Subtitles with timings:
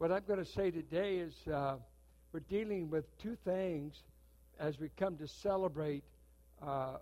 [0.00, 1.76] what I'm going to say today is uh,
[2.32, 4.02] we're dealing with two things
[4.58, 6.04] as we come to celebrate
[6.62, 6.96] uh,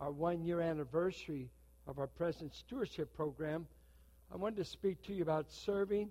[0.00, 1.48] our one year anniversary
[1.86, 3.68] of our present stewardship program.
[4.34, 6.10] I wanted to speak to you about serving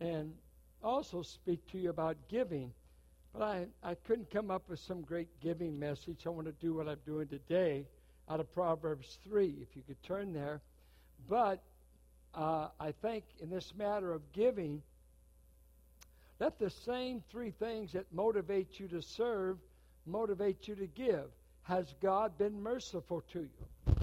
[0.00, 0.34] and
[0.82, 2.72] also speak to you about giving.
[3.32, 6.22] But I, I couldn't come up with some great giving message.
[6.26, 7.86] I want to do what I'm doing today
[8.28, 10.62] out of Proverbs 3, if you could turn there.
[11.28, 11.62] But
[12.34, 14.82] uh, I think in this matter of giving,
[16.40, 19.58] let the same three things that motivate you to serve
[20.06, 21.26] motivate you to give.
[21.62, 23.94] Has God been merciful to you?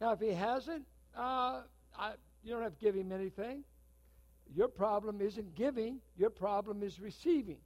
[0.00, 0.84] Now, if He hasn't,
[1.16, 1.62] uh,
[1.98, 2.12] I,
[2.44, 3.64] you don't have to give Him anything.
[4.54, 7.58] Your problem isn't giving, your problem is receiving.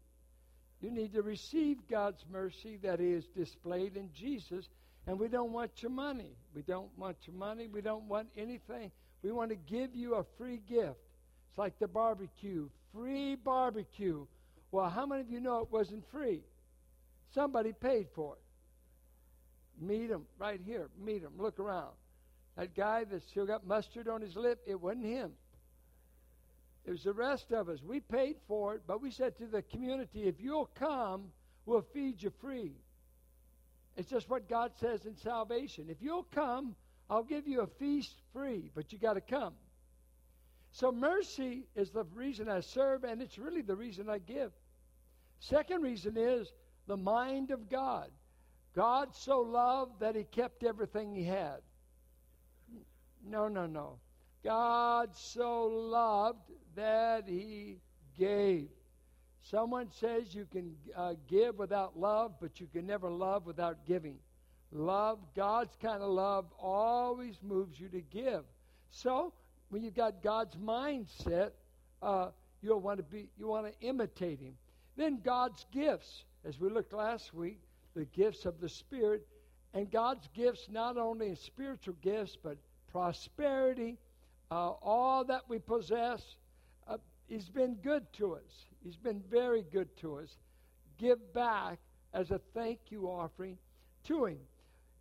[0.81, 4.67] You need to receive God's mercy that is displayed in Jesus.
[5.07, 6.37] And we don't want your money.
[6.55, 7.69] We don't want your money.
[7.69, 8.91] We don't want anything.
[9.23, 11.01] We want to give you a free gift.
[11.51, 14.27] It's like the barbecue free barbecue.
[14.73, 16.43] Well, how many of you know it wasn't free?
[17.35, 19.85] Somebody paid for it.
[19.85, 20.89] Meet him right here.
[21.03, 21.33] Meet him.
[21.39, 21.93] Look around.
[22.57, 25.33] That guy that still got mustard on his lip, it wasn't him.
[26.85, 27.79] It was the rest of us.
[27.83, 31.31] We paid for it, but we said to the community, if you'll come,
[31.67, 32.73] we'll feed you free.
[33.97, 35.87] It's just what God says in salvation.
[35.89, 36.75] If you'll come,
[37.09, 39.55] I'll give you a feast free, but you got to come.
[40.73, 44.53] So mercy is the reason I serve, and it's really the reason I give.
[45.41, 46.53] Second reason is
[46.87, 48.11] the mind of God.
[48.75, 51.61] God so loved that he kept everything he had.
[53.27, 53.99] No, no, no.
[54.45, 57.79] God so loved that he
[58.19, 58.69] gave.
[59.43, 64.19] Someone says you can uh, give without love, but you can never love without giving.
[64.73, 68.45] Love, God's kind of love, always moves you to give.
[68.91, 69.33] So
[69.71, 71.53] when you've got God's mindset,
[72.03, 72.29] uh,
[72.61, 74.55] you'll want to be you want to imitate Him.
[74.97, 77.61] Then God's gifts, as we looked last week,
[77.95, 79.27] the gifts of the Spirit,
[79.73, 82.59] and God's gifts not only spiritual gifts but
[82.93, 83.97] prosperity,
[84.51, 86.23] uh, all that we possess.
[86.87, 86.99] Uh,
[87.29, 88.67] he's been good to us.
[88.83, 90.37] He's been very good to us.
[90.99, 91.79] Give back
[92.13, 93.57] as a thank you offering
[94.05, 94.39] to Him.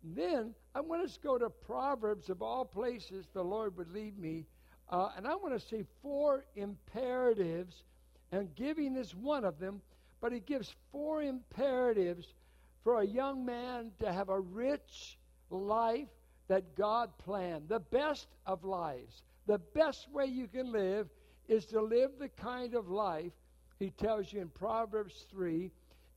[0.02, 4.18] Then I want us to go to Proverbs of all places the Lord would lead
[4.18, 4.46] me
[4.90, 7.84] uh, and I want to see four imperatives,
[8.32, 9.80] and giving is one of them,
[10.20, 12.34] but he gives four imperatives
[12.82, 15.18] for a young man to have a rich
[15.50, 16.08] life
[16.48, 17.68] that God planned.
[17.68, 21.08] The best of lives, the best way you can live
[21.48, 23.32] is to live the kind of life
[23.78, 25.70] he tells you in Proverbs 3,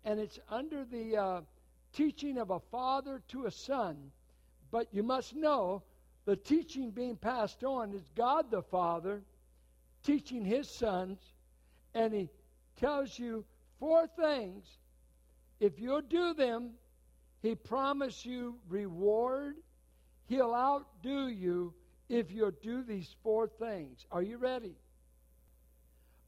[0.03, 1.41] and it's under the uh,
[1.93, 4.11] teaching of a father to a son.
[4.71, 5.83] But you must know
[6.25, 9.21] the teaching being passed on is God the Father
[10.03, 11.17] teaching his sons,
[11.93, 12.29] and he
[12.79, 13.45] tells you
[13.79, 14.65] four things.
[15.59, 16.71] If you'll do them,
[17.41, 19.55] he promises you reward.
[20.27, 21.73] He'll outdo you
[22.09, 24.05] if you'll do these four things.
[24.11, 24.75] Are you ready?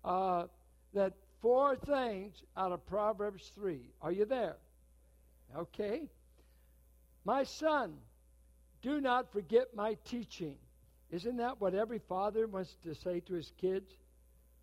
[0.03, 0.45] Uh,
[0.93, 3.79] that four things out of Proverbs 3.
[4.01, 4.57] Are you there?
[5.55, 6.09] Okay.
[7.23, 7.93] My son,
[8.85, 10.57] do not forget my teaching.
[11.09, 13.91] Isn't that what every father wants to say to his kids?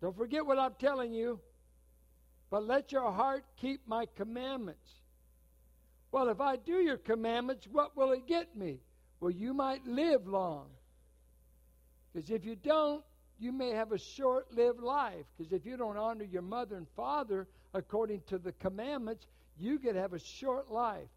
[0.01, 1.41] Don't forget what I'm telling you,
[2.49, 4.89] but let your heart keep my commandments.
[6.13, 8.79] Well, if I do your commandments, what will it get me?
[9.19, 10.67] Well, you might live long.
[12.13, 13.03] Because if you don't,
[13.39, 15.25] you may have a short lived life.
[15.37, 19.97] Because if you don't honor your mother and father according to the commandments, you could
[19.97, 21.09] have a short life.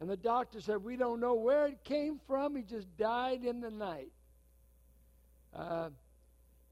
[0.00, 2.56] And the doctor said, We don't know where it came from.
[2.56, 4.12] He just died in the night.
[5.54, 5.90] Uh,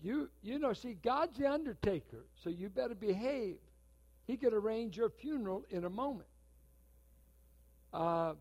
[0.01, 3.57] you, you know, see, God's the undertaker, so you better behave.
[4.27, 6.29] He could arrange your funeral in a moment.
[7.93, 8.35] Uh,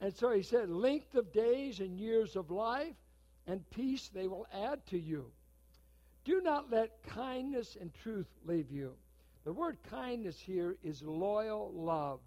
[0.00, 2.94] and so he said, Length of days and years of life
[3.46, 5.30] and peace they will add to you.
[6.24, 8.94] Do not let kindness and truth leave you.
[9.44, 12.20] The word kindness here is loyal love.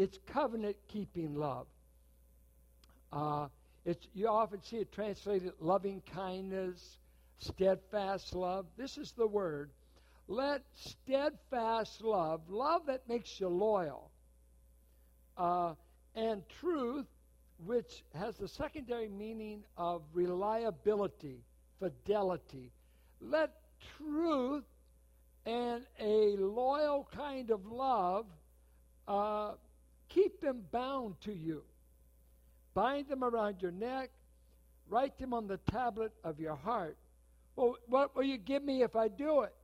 [0.00, 1.66] It's covenant keeping love.
[3.12, 3.48] Uh,
[3.84, 6.96] it's, you often see it translated loving kindness,
[7.36, 8.64] steadfast love.
[8.78, 9.68] This is the word.
[10.26, 14.10] Let steadfast love, love that makes you loyal,
[15.36, 15.74] uh,
[16.14, 17.04] and truth,
[17.66, 21.44] which has the secondary meaning of reliability,
[21.78, 22.72] fidelity.
[23.20, 23.50] Let
[23.98, 24.64] truth
[25.44, 28.24] and a loyal kind of love
[29.06, 29.52] uh,
[30.10, 31.62] Keep them bound to you.
[32.74, 34.10] Bind them around your neck.
[34.88, 36.96] Write them on the tablet of your heart.
[37.56, 39.54] Well, what will you give me if I do it?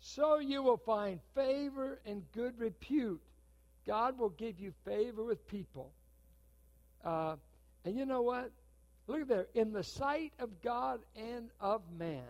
[0.00, 3.22] So you will find favor and good repute.
[3.86, 5.92] God will give you favor with people.
[7.04, 7.36] Uh,
[7.84, 8.50] and you know what?
[9.06, 9.46] Look there.
[9.54, 12.22] In the sight of God and of man.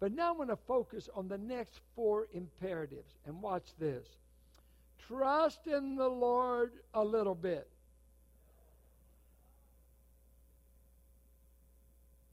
[0.00, 3.14] But now I'm going to focus on the next four imperatives.
[3.26, 4.06] And watch this.
[5.06, 7.68] Trust in the Lord a little bit.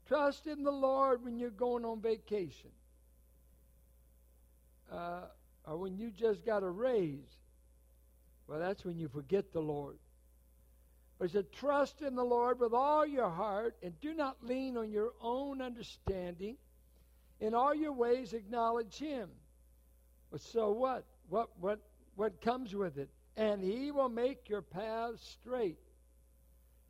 [0.06, 2.70] Trust in the Lord when you're going on vacation.
[4.90, 5.22] Uh,
[5.64, 7.38] or when you just got a raise.
[8.46, 9.98] Well, that's when you forget the Lord.
[11.18, 14.76] But he said, Trust in the Lord with all your heart and do not lean
[14.76, 16.56] on your own understanding.
[17.40, 19.28] In all your ways, acknowledge him.
[20.30, 21.04] But so what?
[21.28, 21.80] What, what,
[22.16, 23.08] what comes with it?
[23.36, 25.78] And he will make your paths straight.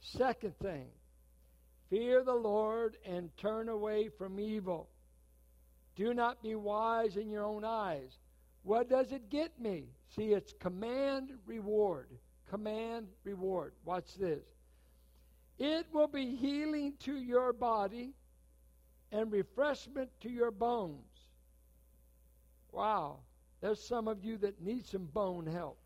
[0.01, 0.87] Second thing,
[1.91, 4.89] Fear the Lord and turn away from evil.
[5.95, 8.19] Do not be wise in your own eyes.
[8.63, 9.85] What does it get me?
[10.15, 12.09] See, it's command, reward.
[12.51, 13.73] Command, reward.
[13.85, 14.45] Watch this.
[15.59, 18.13] It will be healing to your body
[19.13, 21.05] and refreshment to your bones.
[22.73, 23.21] Wow.
[23.61, 25.79] There's some of you that need some bone help.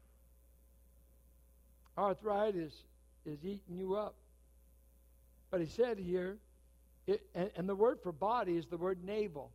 [1.97, 2.73] Arthritis
[3.25, 4.15] is eating you up.
[5.51, 6.39] But he said here,
[7.07, 9.51] it, and, and, the word for body is the word navel.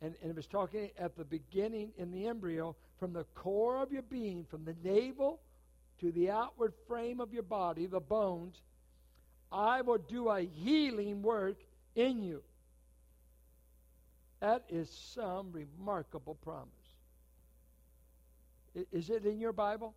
[0.00, 3.92] And, and it was talking at the beginning in the embryo, from the core of
[3.92, 5.40] your being, from the navel
[6.00, 8.60] to the outward frame of your body, the bones,
[9.50, 11.56] I will do a healing work
[11.94, 12.42] in you.
[14.40, 16.70] That is some remarkable promise.
[18.92, 19.94] Is it in your Bible?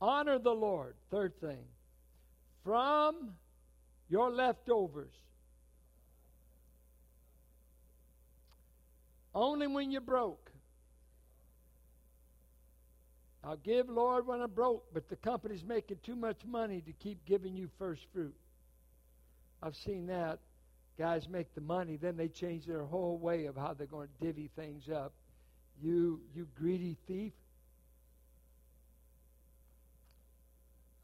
[0.00, 0.94] Honor the Lord.
[1.10, 1.64] Third thing.
[2.64, 3.34] From
[4.08, 5.12] your leftovers.
[9.34, 10.50] Only when you're broke.
[13.44, 17.24] I'll give, Lord, when I'm broke, but the company's making too much money to keep
[17.24, 18.34] giving you first fruit.
[19.62, 20.40] I've seen that.
[21.00, 24.24] Guys make the money, then they change their whole way of how they're going to
[24.24, 25.12] divvy things up.
[25.82, 27.32] You, you greedy thief.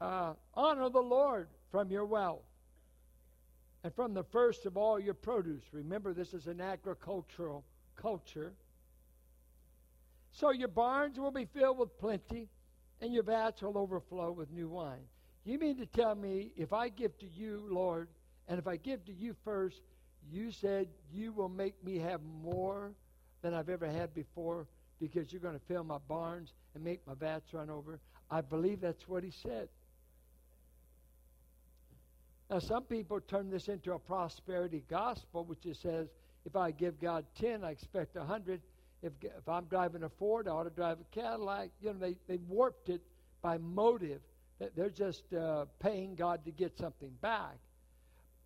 [0.01, 2.43] uh, honor the Lord from your wealth
[3.83, 5.63] and from the first of all your produce.
[5.71, 7.63] Remember, this is an agricultural
[7.95, 8.53] culture.
[10.31, 12.47] So your barns will be filled with plenty,
[13.01, 15.05] and your vats will overflow with new wine.
[15.45, 18.09] You mean to tell me if I give to you, Lord,
[18.47, 19.81] and if I give to you first,
[20.31, 22.93] you said you will make me have more
[23.41, 24.67] than I've ever had before
[24.99, 27.99] because you're going to fill my barns and make my vats run over?
[28.29, 29.69] I believe that's what he said.
[32.49, 36.07] Now, some people turn this into a prosperity gospel, which just says,
[36.45, 38.61] if I give God 10, I expect a 100.
[39.01, 41.71] If, if I'm driving a Ford, I ought to drive a Cadillac.
[41.81, 43.01] You know, they, they warped it
[43.41, 44.21] by motive.
[44.59, 47.57] That they're just uh, paying God to get something back.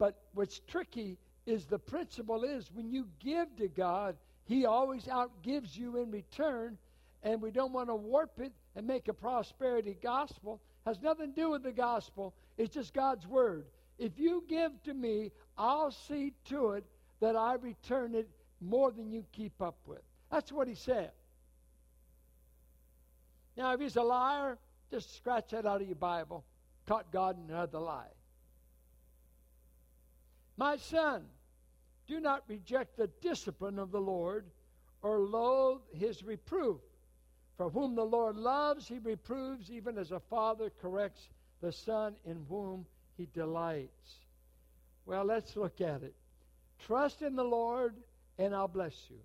[0.01, 4.15] But what's tricky is the principle is when you give to God,
[4.45, 6.79] He always outgives you in return,
[7.21, 10.59] and we don't want to warp it and make a prosperity gospel.
[10.87, 12.33] Has nothing to do with the gospel.
[12.57, 13.67] It's just God's word.
[13.99, 16.85] If you give to me, I'll see to it
[17.19, 18.27] that I return it
[18.59, 20.01] more than you keep up with.
[20.31, 21.11] That's what he said.
[23.55, 24.57] Now, if he's a liar,
[24.89, 26.43] just scratch that out of your Bible.
[26.87, 28.09] Caught God in another lie.
[30.61, 31.23] My son,
[32.05, 34.45] do not reject the discipline of the Lord
[35.01, 36.79] or loathe his reproof.
[37.57, 41.29] For whom the Lord loves, he reproves, even as a father corrects
[41.61, 42.85] the son in whom
[43.17, 44.19] he delights.
[45.07, 46.13] Well, let's look at it.
[46.85, 47.95] Trust in the Lord,
[48.37, 49.17] and I'll bless you.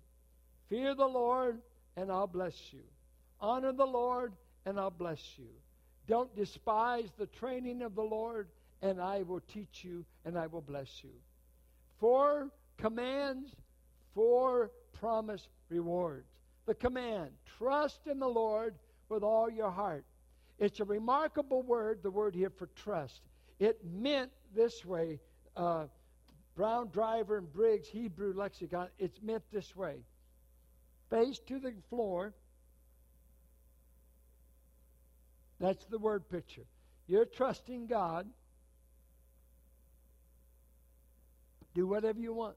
[0.69, 1.61] Fear the Lord,
[1.97, 2.81] and I'll bless you.
[3.39, 4.33] Honor the Lord,
[4.65, 5.51] and I'll bless you.
[6.07, 8.47] Don't despise the training of the Lord,
[8.81, 11.11] and I will teach you, and I will bless you.
[11.99, 13.55] Four commands,
[14.13, 16.27] four promise rewards.
[16.65, 18.75] The command trust in the Lord
[19.09, 20.05] with all your heart.
[20.59, 23.21] It's a remarkable word, the word here for trust.
[23.59, 25.19] It meant this way.
[25.55, 25.85] Uh,
[26.55, 29.97] Brown Driver and Briggs Hebrew lexicon, it's meant this way.
[31.09, 32.33] Face to the floor.
[35.59, 36.65] That's the word picture.
[37.07, 38.27] You're trusting God.
[41.77, 42.55] Do whatever you want.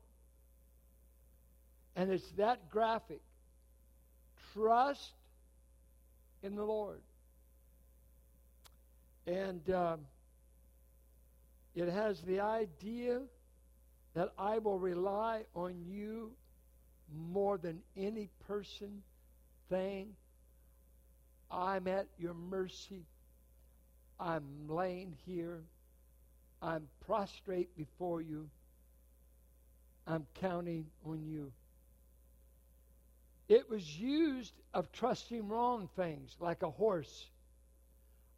[1.94, 3.20] And it's that graphic.
[4.54, 5.12] Trust
[6.42, 7.02] in the Lord.
[9.26, 10.00] And um,
[11.74, 13.20] it has the idea
[14.14, 16.32] that I will rely on you
[17.14, 19.02] more than any person,
[19.68, 20.14] thing.
[21.50, 23.04] I'm at your mercy.
[24.18, 25.60] I'm laying here.
[26.62, 28.48] I'm prostrate before you.
[30.10, 31.52] I'm counting on you.
[33.48, 37.28] It was used of trusting wrong things, like a horse,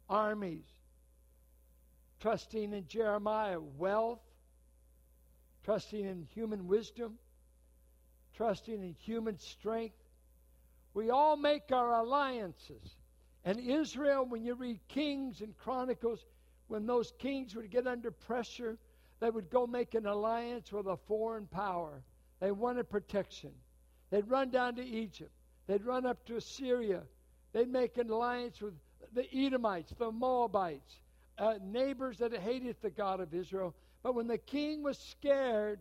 [0.09, 0.65] armies,
[2.19, 4.21] trusting in Jeremiah, wealth,
[5.63, 7.19] trusting in human wisdom,
[8.35, 9.95] trusting in human strength.
[10.93, 12.95] We all make our alliances.
[13.45, 16.25] And Israel, when you read Kings and Chronicles,
[16.67, 18.77] when those kings would get under pressure,
[19.23, 22.03] they would go make an alliance with a foreign power.
[22.41, 23.51] They wanted protection.
[24.09, 25.31] They'd run down to Egypt.
[25.65, 27.03] They'd run up to Assyria.
[27.53, 28.73] They'd make an alliance with
[29.13, 30.97] the Edomites, the Moabites,
[31.37, 33.73] uh, neighbors that hated the God of Israel.
[34.01, 35.79] But when the king was scared,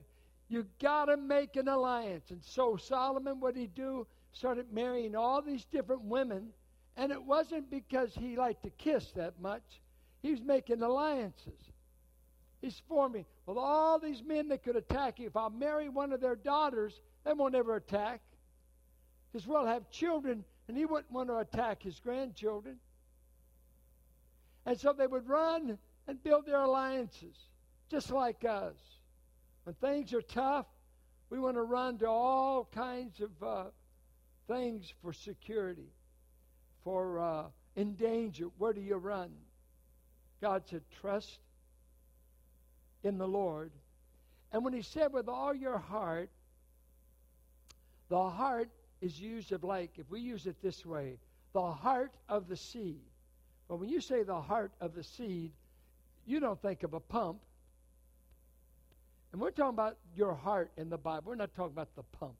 [0.48, 2.30] you got to make an alliance.
[2.30, 4.06] And so Solomon, what he do?
[4.30, 6.50] Started marrying all these different women.
[6.96, 9.80] And it wasn't because he liked to kiss that much.
[10.22, 11.71] He was making alliances.
[12.62, 13.26] He's for me.
[13.44, 15.26] with all these men that could attack you.
[15.26, 18.22] If I marry one of their daughters, they won't ever attack.
[19.30, 22.76] Because we'll have children, and he wouldn't want to attack his grandchildren.
[24.64, 25.76] And so they would run
[26.06, 27.36] and build their alliances,
[27.90, 28.76] just like us.
[29.64, 30.66] When things are tough,
[31.30, 33.64] we want to run to all kinds of uh,
[34.46, 35.90] things for security,
[36.84, 38.46] for uh, in danger.
[38.58, 39.32] Where do you run?
[40.40, 41.40] God said, trust
[43.02, 43.72] in the Lord.
[44.52, 46.30] And when he said, with all your heart,
[48.08, 48.68] the heart
[49.00, 51.18] is used of like, if we use it this way,
[51.52, 53.00] the heart of the seed.
[53.68, 55.52] But when you say the heart of the seed,
[56.26, 57.38] you don't think of a pump.
[59.32, 61.24] And we're talking about your heart in the Bible.
[61.26, 62.36] We're not talking about the pump.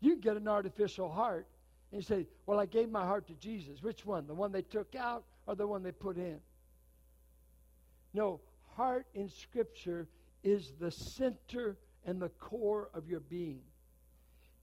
[0.00, 1.46] You get an artificial heart
[1.90, 3.82] and you say, Well, I gave my heart to Jesus.
[3.82, 4.26] Which one?
[4.26, 6.40] The one they took out or the one they put in?
[8.12, 8.40] No,
[8.76, 10.08] heart in Scripture
[10.42, 13.60] is the center and the core of your being.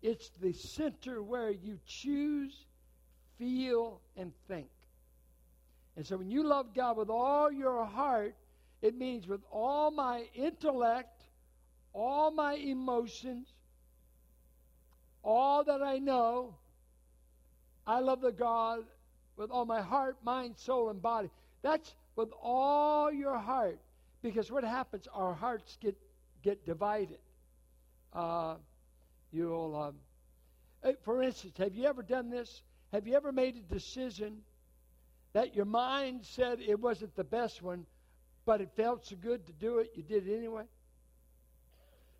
[0.01, 2.65] It's the center where you choose,
[3.37, 4.67] feel, and think.
[5.95, 8.35] And so when you love God with all your heart,
[8.81, 11.23] it means with all my intellect,
[11.93, 13.47] all my emotions,
[15.21, 16.55] all that I know,
[17.85, 18.85] I love the God
[19.35, 21.29] with all my heart, mind, soul, and body.
[21.61, 23.79] That's with all your heart.
[24.21, 25.97] Because what happens, our hearts get,
[26.43, 27.19] get divided.
[28.13, 28.55] Uh,
[29.31, 29.95] you'll, um,
[30.83, 32.61] eh, for instance, have you ever done this?
[32.91, 34.39] Have you ever made a decision
[35.33, 37.85] that your mind said it wasn't the best one,
[38.45, 40.63] but it felt so good to do it, you did it anyway?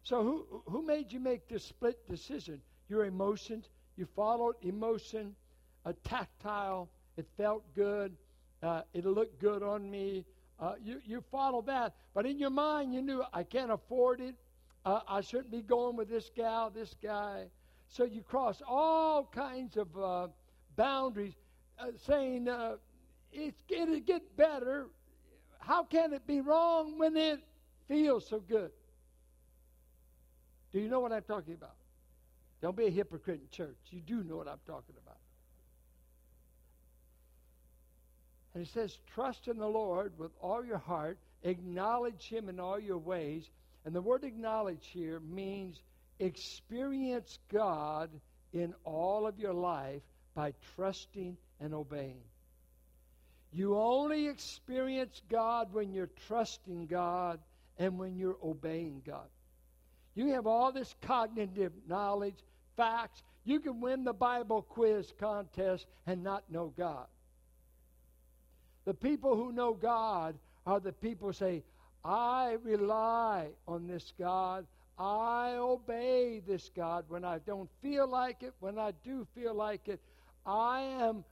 [0.03, 2.61] So who who made you make this split decision?
[2.87, 3.69] Your emotions.
[3.95, 5.35] You followed emotion,
[5.85, 6.89] a tactile.
[7.17, 8.15] It felt good.
[8.63, 10.25] Uh, it looked good on me.
[10.59, 14.35] Uh, you you followed that, but in your mind you knew I can't afford it.
[14.85, 17.45] Uh, I shouldn't be going with this gal, this guy.
[17.87, 20.27] So you cross all kinds of uh,
[20.75, 21.33] boundaries,
[21.79, 22.75] uh, saying uh,
[23.31, 24.87] it's going to get better
[25.59, 27.41] how can it be wrong when it
[27.87, 28.71] feels so good?
[30.71, 31.75] Do you know what I'm talking about?
[32.61, 33.77] Don't be a hypocrite in church.
[33.89, 35.08] You do know what I'm talking about.
[38.53, 42.79] And it says, Trust in the Lord with all your heart, acknowledge Him in all
[42.79, 43.49] your ways.
[43.85, 45.81] And the word acknowledge here means
[46.19, 48.09] experience God
[48.53, 50.01] in all of your life
[50.35, 52.21] by trusting and obeying.
[53.51, 57.39] You only experience God when you're trusting God
[57.77, 59.27] and when you're obeying God.
[60.13, 62.37] You have all this cognitive knowledge,
[62.75, 63.23] facts.
[63.45, 67.07] You can win the Bible quiz contest and not know God.
[68.89, 70.33] The people who know God
[70.65, 71.63] are the people who say,
[72.03, 74.65] I rely on this God.
[74.97, 79.87] I obey this God when I don't feel like it, when I do feel like
[79.89, 80.01] it.
[80.43, 81.23] I am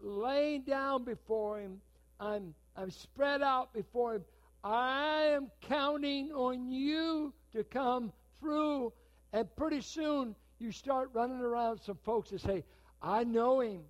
[0.00, 1.80] laying down before Him.
[2.20, 4.24] I'm, I'm spread out before Him.
[4.62, 8.92] I am counting on you to come through.
[9.32, 12.62] And pretty soon you start running around some folks that say,
[13.02, 13.80] I know Him.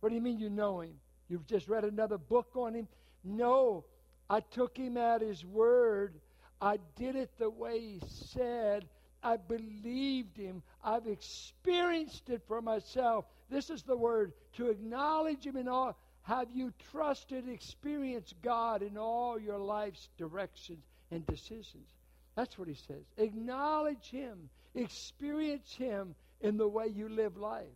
[0.00, 0.92] What do you mean you know Him?
[1.28, 2.88] You've just read another book on Him?
[3.24, 3.84] No,
[4.28, 6.14] I took Him at His word.
[6.60, 8.86] I did it the way He said.
[9.22, 10.62] I believed Him.
[10.82, 13.24] I've experienced it for myself.
[13.50, 15.96] This is the word to acknowledge Him in all.
[16.28, 21.88] Have you trusted, experienced God in all your life's directions and decisions?
[22.36, 23.02] That's what he says.
[23.16, 27.66] Acknowledge him, experience him in the way you live life.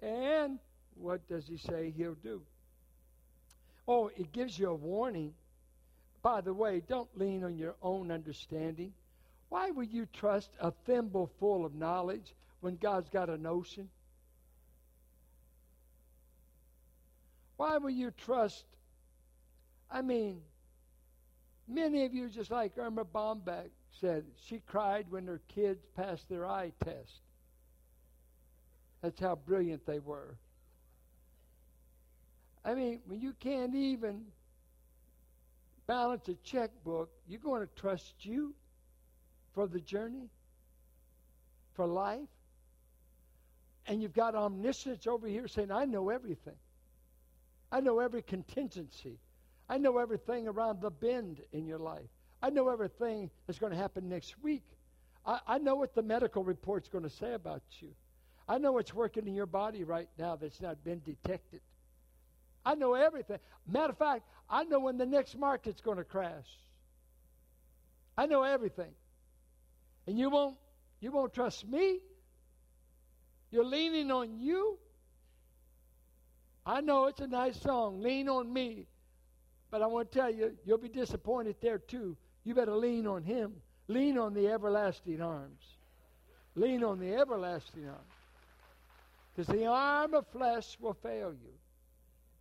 [0.00, 0.60] And
[0.98, 2.42] what does he say he'll do?
[3.88, 5.34] Oh, it gives you a warning.
[6.22, 8.92] By the way, don't lean on your own understanding.
[9.48, 13.88] Why would you trust a thimble full of knowledge when God's got an ocean?
[17.56, 18.64] Why will you trust?
[19.90, 20.40] I mean,
[21.68, 26.44] many of you, just like Erma Bombeck said, she cried when her kids passed their
[26.44, 27.20] eye test.
[29.00, 30.36] That's how brilliant they were.
[32.66, 34.24] I mean, when you can't even
[35.86, 38.54] balance a checkbook, you're going to trust you
[39.54, 40.28] for the journey,
[41.74, 42.28] for life.
[43.86, 46.56] And you've got omniscience over here saying, I know everything.
[47.70, 49.20] I know every contingency.
[49.68, 52.08] I know everything around the bend in your life.
[52.42, 54.64] I know everything that's going to happen next week.
[55.24, 57.90] I, I know what the medical report's going to say about you.
[58.48, 61.60] I know what's working in your body right now that's not been detected.
[62.66, 63.38] I know everything.
[63.66, 66.48] Matter of fact, I know when the next market's going to crash.
[68.18, 68.90] I know everything.
[70.08, 70.56] And you won't
[71.00, 72.00] you won't trust me?
[73.52, 74.78] You're leaning on you?
[76.64, 78.88] I know it's a nice song, lean on me.
[79.70, 82.16] But I want to tell you, you'll be disappointed there too.
[82.42, 83.54] You better lean on him.
[83.86, 85.62] Lean on the everlasting arms.
[86.56, 88.00] Lean on the everlasting arms.
[89.34, 91.52] Because the arm of flesh will fail you.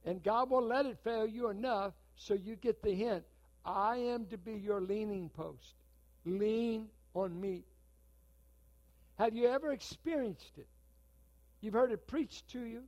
[0.05, 3.23] And God will let it fail you enough so you get the hint.
[3.65, 5.73] I am to be your leaning post.
[6.25, 7.63] Lean on me.
[9.17, 10.67] Have you ever experienced it?
[11.61, 12.83] You've heard it preached to you.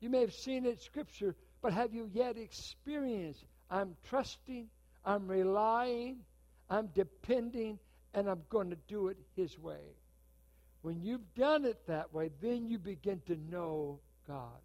[0.00, 3.44] You may have seen it in Scripture, but have you yet experienced?
[3.70, 4.68] I'm trusting,
[5.04, 6.18] I'm relying,
[6.70, 7.78] I'm depending,
[8.14, 9.96] and I'm going to do it His way.
[10.82, 14.60] When you've done it that way, then you begin to know God.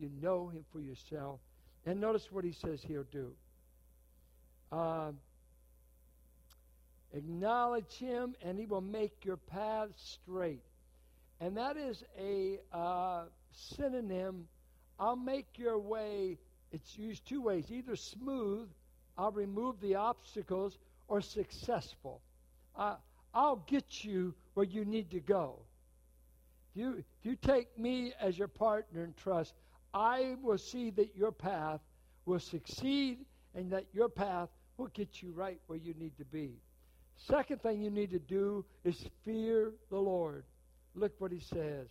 [0.00, 1.40] You know Him for yourself.
[1.84, 3.32] And notice what He says He'll do.
[4.72, 5.18] Um,
[7.12, 10.62] acknowledge Him, and He will make your path straight.
[11.40, 13.24] And that is a uh,
[13.76, 14.46] synonym.
[14.98, 16.38] I'll make your way,
[16.72, 18.68] it's used two ways either smooth,
[19.16, 22.20] I'll remove the obstacles, or successful.
[22.76, 22.96] Uh,
[23.34, 25.60] I'll get you where you need to go.
[26.70, 29.54] If you, if you take me as your partner and trust,
[29.92, 31.80] I will see that your path
[32.26, 33.18] will succeed
[33.54, 36.52] and that your path will get you right where you need to be.
[37.16, 40.44] Second thing you need to do is fear the Lord.
[40.94, 41.88] Look what he says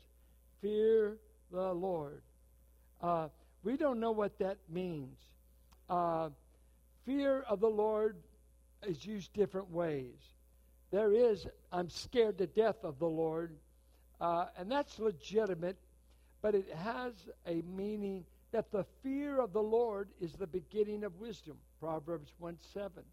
[0.61, 1.17] Fear
[1.51, 2.21] the Lord.
[3.01, 3.29] Uh,
[3.63, 5.17] we don't know what that means.
[5.89, 6.29] Uh,
[7.05, 8.17] fear of the Lord
[8.85, 10.15] is used different ways.
[10.91, 13.55] There is, I'm scared to death of the Lord,
[14.19, 15.77] uh, and that's legitimate,
[16.41, 17.13] but it has
[17.45, 21.57] a meaning that the fear of the Lord is the beginning of wisdom.
[21.79, 23.03] Proverbs 1 7.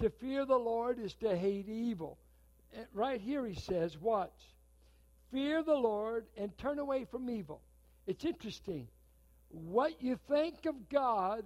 [0.00, 2.18] To fear the Lord is to hate evil.
[2.74, 4.30] And right here he says, watch.
[5.30, 7.60] Fear the Lord and turn away from evil.
[8.06, 8.88] It's interesting.
[9.48, 11.44] What you think of God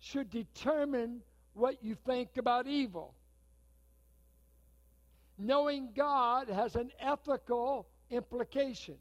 [0.00, 1.20] should determine
[1.54, 3.14] what you think about evil.
[5.36, 8.96] Knowing God has an ethical implication.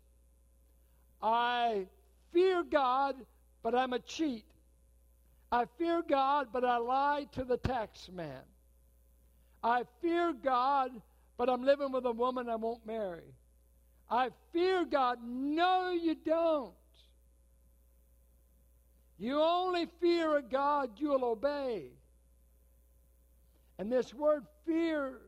[1.22, 1.88] I
[2.34, 3.16] fear God,
[3.64, 4.46] but I'm a cheat.
[5.52, 8.42] I fear God, but I lie to the tax man.
[9.64, 10.92] I fear God,
[11.38, 13.34] but I'm living with a woman I won't marry.
[14.10, 15.20] I fear God.
[15.24, 16.74] No, you don't.
[19.20, 21.88] You only fear a God you'll obey.
[23.80, 25.20] And this word fear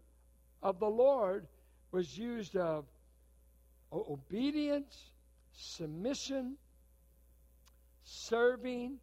[0.62, 1.48] of the Lord
[1.92, 2.86] was used of
[3.92, 4.96] obedience,
[5.54, 6.58] submission,
[8.04, 8.98] serving,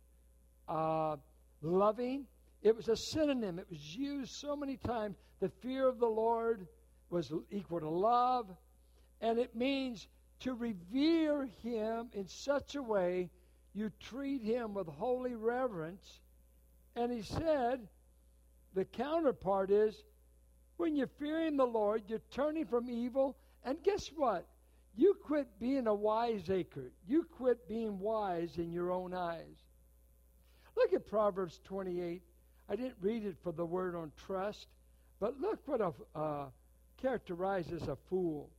[0.68, 1.16] uh,
[1.62, 2.26] loving.
[2.62, 3.59] It was a synonym.
[3.59, 5.16] It was used so many times.
[5.40, 6.66] The fear of the Lord
[7.11, 8.48] was equal to love,
[9.20, 10.09] and it means
[10.40, 13.30] to revere Him in such a way
[13.74, 16.20] you treat Him with holy reverence.
[16.94, 17.87] And He said,
[18.74, 20.04] the counterpart is
[20.76, 24.46] when you're fearing the Lord, you're turning from evil, and guess what?
[24.96, 26.90] You quit being a wiseacre.
[27.06, 29.62] You quit being wise in your own eyes.
[30.76, 32.22] Look at Proverbs 28.
[32.68, 34.66] I didn't read it for the word on trust,
[35.20, 36.46] but look what a, uh,
[37.00, 38.50] characterizes a fool.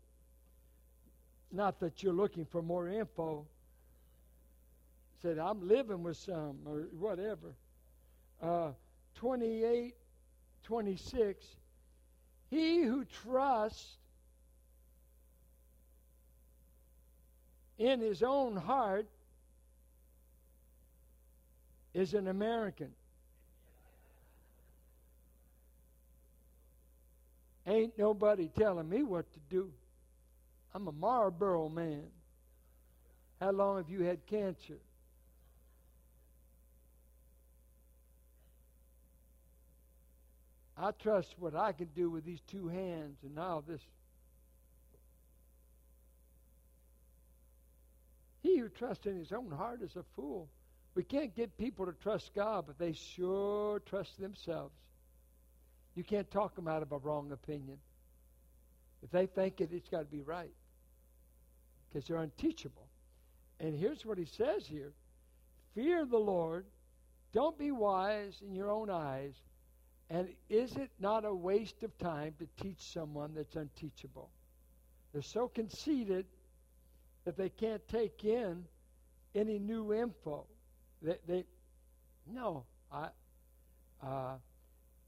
[1.51, 3.47] Not that you're looking for more info.
[5.21, 7.55] said, I'm living with some, or whatever.
[8.41, 8.71] Uh,
[9.15, 9.95] 28,
[10.63, 11.45] 26.
[12.49, 13.97] He who trusts
[17.77, 19.07] in his own heart
[21.93, 22.91] is an American.
[27.65, 29.71] Ain't nobody telling me what to do.
[30.73, 32.03] I'm a Marlboro man.
[33.41, 34.77] How long have you had cancer?
[40.77, 43.81] I trust what I can do with these two hands and now this.
[48.47, 50.47] He who trusts in his own heart is a fool.
[50.95, 54.73] We can't get people to trust God, but they sure trust themselves.
[55.95, 57.77] You can't talk them out of a wrong opinion.
[59.03, 60.53] If they think it, it's got to be right
[61.89, 62.87] because they're unteachable.
[63.59, 64.93] And here's what he says here
[65.75, 66.65] Fear the Lord,
[67.33, 69.33] don't be wise in your own eyes,
[70.09, 74.29] and is it not a waste of time to teach someone that's unteachable?
[75.11, 76.25] They're so conceited
[77.27, 78.63] that they can't take in
[79.35, 80.45] any new info.
[81.01, 81.43] They, they
[82.31, 83.09] no, I,
[84.01, 84.35] uh,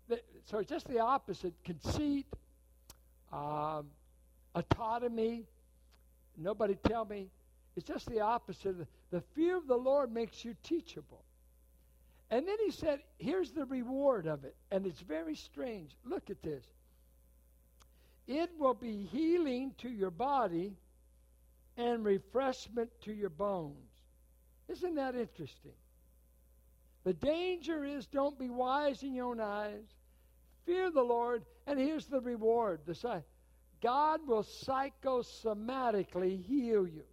[0.10, 2.26] they, so it's just the opposite: conceit,
[3.32, 3.86] um,
[4.54, 5.46] autonomy.
[6.38, 7.30] Nobody tell me.
[7.78, 8.76] It's just the opposite.
[9.12, 11.24] The fear of the Lord makes you teachable.
[12.30, 14.56] And then he said, here's the reward of it.
[14.72, 15.92] And it's very strange.
[16.04, 16.66] Look at this.
[18.28, 20.74] It will be healing to your body
[21.80, 23.76] and refreshment to your bones.
[24.68, 25.72] Isn't that interesting?
[27.06, 29.86] The danger is don't be wise in your own eyes.
[30.66, 32.82] Fear the Lord, and here's the reward.
[32.86, 33.24] The
[33.82, 37.06] God will psychosomatically heal you.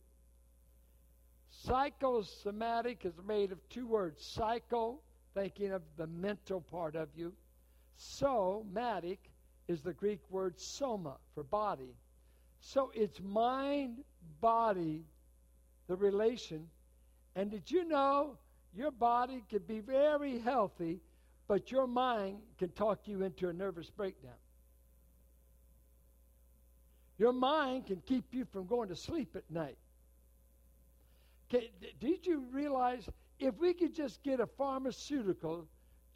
[1.51, 4.99] Psychosomatic is made of two words psycho,
[5.33, 7.33] thinking of the mental part of you.
[7.97, 9.31] Somatic
[9.69, 11.95] is the Greek word soma for body.
[12.61, 13.99] So it's mind,
[14.41, 15.05] body,
[15.89, 16.69] the relation.
[17.35, 18.37] And did you know
[18.75, 21.01] your body could be very healthy,
[21.49, 24.33] but your mind can talk you into a nervous breakdown?
[27.19, 29.79] Your mind can keep you from going to sleep at night.
[31.49, 33.09] Did you realize
[33.39, 35.67] if we could just get a pharmaceutical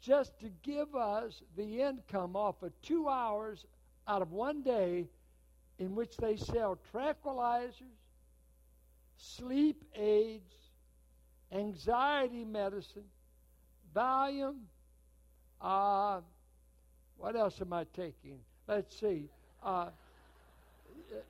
[0.01, 3.65] just to give us the income off of two hours
[4.07, 5.07] out of one day
[5.79, 7.81] in which they sell tranquilizers,
[9.21, 10.55] sleep aids,
[11.51, 13.05] anxiety medicine,
[13.95, 14.55] Valium,
[15.61, 16.21] uh,
[17.17, 18.39] what else am I taking?
[18.67, 19.29] Let's see.
[19.61, 19.89] Uh,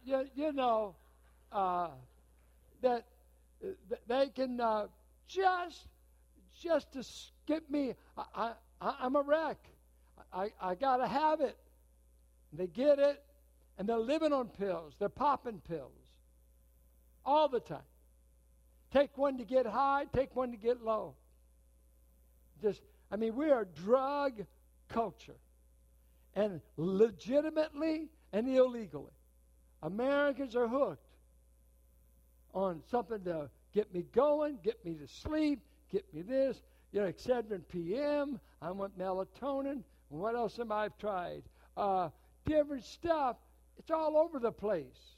[0.06, 0.95] you, you know,
[1.51, 1.89] uh,
[2.82, 3.06] that
[4.08, 4.88] they can uh,
[5.27, 5.88] just
[6.62, 7.95] just to skip me.
[8.17, 9.58] I, I, I'm a wreck.
[10.32, 11.58] I, I got to have it.
[12.54, 13.21] They get it,
[13.77, 14.93] and they're living on pills.
[14.99, 16.00] They're popping pills
[17.25, 17.79] all the time.
[18.91, 21.15] Take one to get high, take one to get low.
[22.62, 24.45] Just, I mean, we are drug
[24.89, 25.38] culture.
[26.36, 29.12] And legitimately and illegally,
[29.81, 31.05] Americans are hooked
[32.53, 35.60] on something to get me going, get me to sleep,
[35.91, 36.62] get me this.
[36.91, 38.39] You know, Excedrin PM.
[38.62, 39.84] I want melatonin.
[40.10, 41.43] What else am I tried?
[41.77, 42.10] Uh,
[42.45, 43.38] different stuff.
[43.77, 45.15] It's all over the place.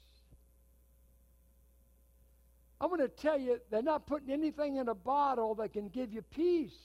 [2.80, 6.12] I'm going to tell you, they're not putting anything in a bottle that can give
[6.12, 6.76] you peace.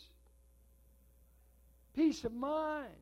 [1.95, 2.93] Peace of mind.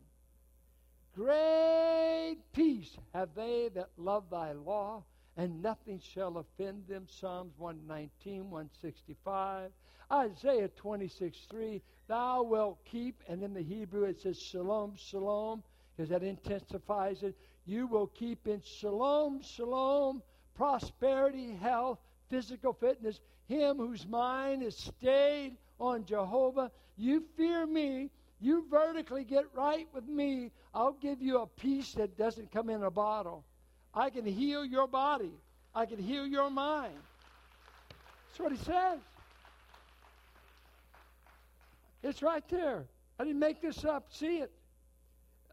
[1.15, 5.03] Great peace have they that love thy law,
[5.35, 7.07] and nothing shall offend them.
[7.09, 9.71] Psalms 119, 165.
[10.11, 11.81] Isaiah 26, 3.
[12.07, 15.63] Thou wilt keep, and in the Hebrew it says shalom, shalom,
[15.95, 17.35] because that intensifies it.
[17.65, 20.21] You will keep in shalom, shalom,
[20.55, 26.71] prosperity, health, physical fitness, him whose mind is stayed on Jehovah.
[26.97, 28.09] You fear me.
[28.39, 30.51] You vertically get right with me.
[30.73, 33.43] I'll give you a peace that doesn't come in a bottle.
[33.93, 35.31] I can heal your body.
[35.73, 36.93] I can heal your mind.
[38.27, 38.99] That's what he says.
[42.03, 42.85] It's right there.
[43.19, 44.07] I didn't make this up.
[44.11, 44.51] See it.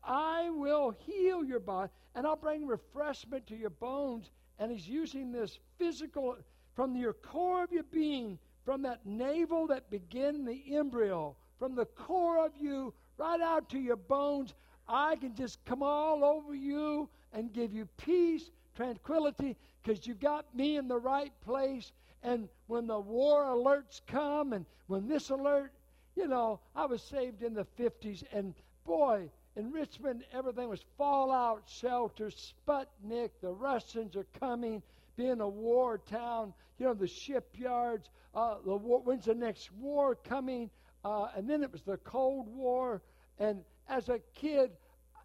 [0.03, 4.31] I will heal your body and I'll bring refreshment to your bones.
[4.59, 6.37] And he's using this physical
[6.75, 11.87] from your core of your being, from that navel that began the embryo, from the
[11.87, 14.55] core of you right out to your bones.
[14.89, 20.55] I can just come all over you and give you peace, tranquility, because you've got
[20.55, 21.93] me in the right place.
[22.23, 25.73] And when the war alerts come, and when this alert,
[26.17, 31.63] you know, I was saved in the 50s, and boy, in Richmond, everything was fallout
[31.67, 34.83] shelters, Sputnik, the Russians are coming,
[35.17, 40.15] being a war town, you know, the shipyards, uh, the war, when's the next war
[40.17, 40.71] coming?
[41.05, 43.03] Uh, and then it was the Cold War.
[43.39, 44.71] And as a kid,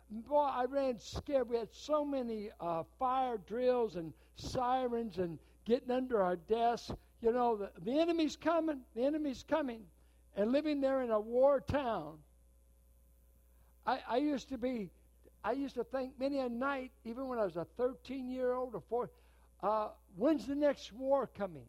[0.10, 1.49] boy, I ran scared.
[1.49, 6.91] We had so many uh, fire drills and sirens and getting under our desks.
[7.21, 9.82] You know, the, the enemy's coming, the enemy's coming.
[10.36, 12.17] And living there in a war town.
[13.86, 14.91] I, I used to be,
[15.43, 18.75] I used to think many a night, even when I was a 13 year old
[18.75, 19.10] or 4,
[19.62, 21.65] uh, when's the next war coming?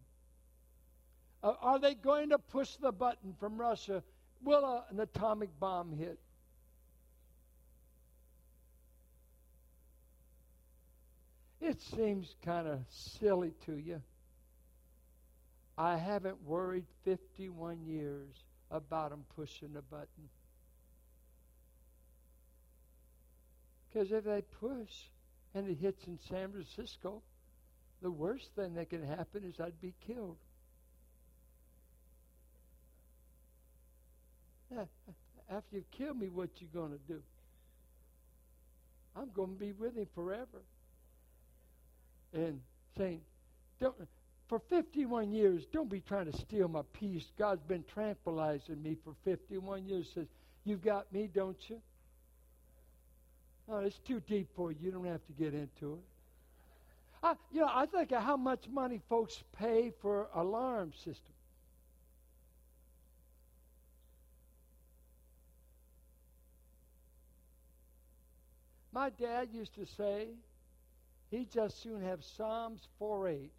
[1.43, 4.03] Uh, are they going to push the button from Russia?
[4.43, 6.19] Will uh, an atomic bomb hit?
[11.61, 14.01] It seems kind of silly to you.
[15.77, 20.29] I haven't worried 51 years about them pushing the button.
[23.89, 25.09] Because if they push
[25.55, 27.23] and it hits in San Francisco,
[28.03, 30.37] the worst thing that can happen is I'd be killed.
[35.51, 37.21] After you've killed me, what you going to do?
[39.17, 40.63] I'm going to be with him forever.
[42.33, 42.61] And
[42.97, 43.21] saying,
[43.81, 43.97] don't,
[44.49, 47.25] for 51 years, don't be trying to steal my peace.
[47.39, 50.07] God's been tranquilizing me for 51 years.
[50.15, 50.27] Says,
[50.65, 51.81] You've got me, don't you?
[53.69, 54.79] Oh, it's too deep for you.
[54.81, 56.05] You don't have to get into it.
[57.23, 61.35] I, you know, I think of how much money folks pay for alarm system.
[68.93, 70.29] My dad used to say
[71.31, 73.51] he'd just soon have Psalms 4:8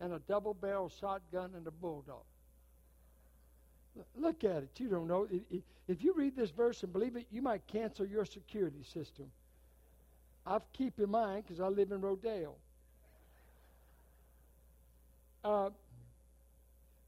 [0.00, 2.24] and a double barrel shotgun and a bulldog.
[4.14, 4.70] Look at it.
[4.78, 5.26] You don't know.
[5.88, 9.30] If you read this verse and believe it, you might cancel your security system.
[10.46, 12.54] I've keep in mind because I live in Rodeo.
[15.46, 15.70] Uh,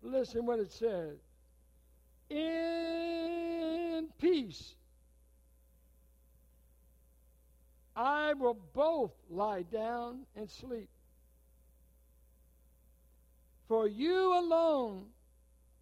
[0.00, 1.16] listen what it says.
[2.30, 4.76] In peace
[7.96, 10.88] I will both lie down and sleep.
[13.66, 15.06] For you alone,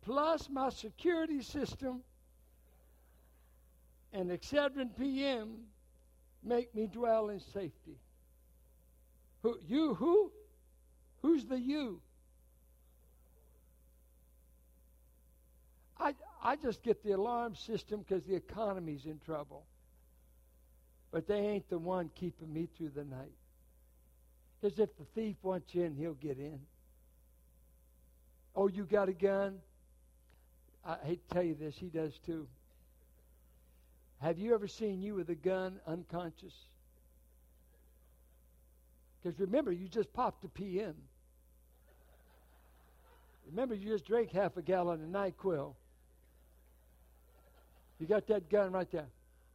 [0.00, 2.00] plus my security system
[4.14, 5.58] and Excedrin PM,
[6.42, 7.98] make me dwell in safety.
[9.42, 10.32] Who, you who?
[11.20, 12.00] Who's the you?
[16.46, 19.64] I, just get the alarm system because the economy's in trouble.
[21.10, 23.34] But they ain't the one keeping me through the night.
[24.60, 26.60] Because if the thief wants you in, he'll get in.
[28.54, 29.58] Oh, you got a gun?
[30.84, 32.46] I hate to tell you this, he does too.
[34.20, 36.54] Have you ever seen you with a gun unconscious?
[39.20, 40.94] Because remember, you just popped a PM.
[43.50, 45.74] Remember, you just drank half a gallon of NyQuil.
[47.98, 49.06] You got that gun right there.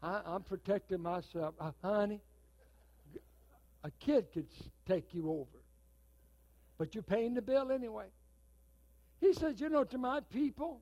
[0.01, 1.53] I, am protecting myself.
[1.59, 2.19] Uh, honey,
[3.83, 4.47] a kid could
[4.87, 5.63] take you over.
[6.77, 8.07] But you're paying the bill anyway.
[9.19, 10.81] He says, you know, to my people,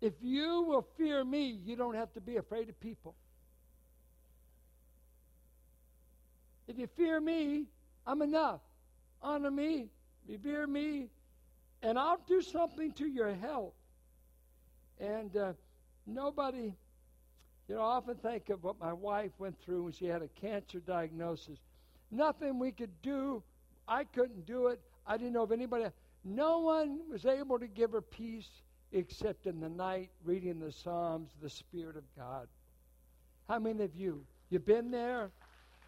[0.00, 3.14] if you will fear me, you don't have to be afraid of people.
[6.66, 7.66] If you fear me,
[8.06, 8.60] I'm enough.
[9.20, 9.88] Honor me,
[10.26, 11.08] revere me,
[11.82, 13.74] and I'll do something to your health.
[14.98, 15.52] And uh,
[16.14, 16.72] nobody
[17.70, 20.28] you know, I often think of what my wife went through when she had a
[20.40, 21.56] cancer diagnosis.
[22.10, 23.44] Nothing we could do.
[23.86, 24.80] I couldn't do it.
[25.06, 25.84] I didn't know of anybody.
[26.24, 28.48] No one was able to give her peace
[28.90, 32.48] except in the night reading the Psalms, the Spirit of God.
[33.46, 34.24] How many of you?
[34.50, 35.30] You've been there?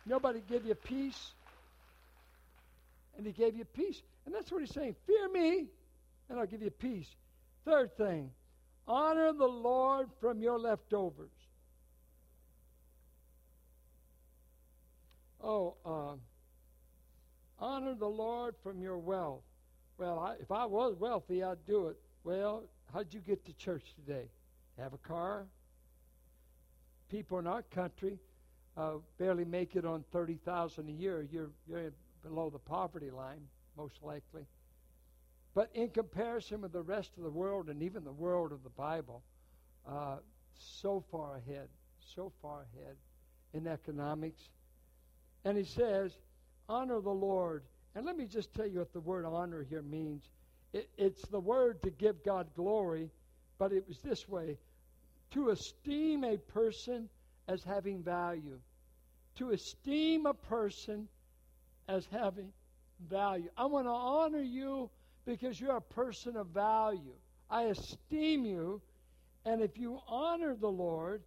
[0.07, 1.33] Nobody gave you peace?
[3.19, 4.01] And he gave you peace.
[4.25, 4.95] And that's what he's saying.
[5.09, 5.67] Fear me,
[6.31, 7.09] and I'll give you peace.
[7.65, 8.31] Third thing,
[8.87, 11.31] honor the Lord from your leftovers.
[15.43, 16.15] Oh, uh,
[17.59, 19.43] honor the Lord from your wealth.
[19.99, 21.97] Well, I, if I was wealthy, I'd do it.
[22.25, 24.29] Well, how'd you get to church today?
[24.79, 25.47] Have a car?
[27.11, 28.19] People in our country
[28.77, 31.27] uh, barely make it on thirty thousand a year.
[31.31, 31.93] You're you're
[32.23, 33.41] below the poverty line,
[33.77, 34.47] most likely.
[35.55, 38.71] But in comparison with the rest of the world and even the world of the
[38.71, 39.23] Bible,
[39.87, 40.17] uh,
[40.55, 41.69] so far ahead,
[42.15, 42.97] so far ahead
[43.53, 44.49] in economics
[45.45, 46.17] and he says,
[46.69, 47.65] honor the Lord.
[47.95, 50.29] And let me just tell you what the word honor here means.
[50.73, 53.11] it, it's the word to give God glory,
[53.59, 54.59] but it was this way
[55.33, 57.09] to esteem a person
[57.49, 58.59] as having value.
[59.37, 61.09] To esteem a person
[61.89, 62.53] as having
[63.09, 63.49] value.
[63.57, 64.91] I want to honor you
[65.25, 67.15] because you're a person of value.
[67.51, 68.81] I esteem you.
[69.45, 71.23] And if you honor the Lord,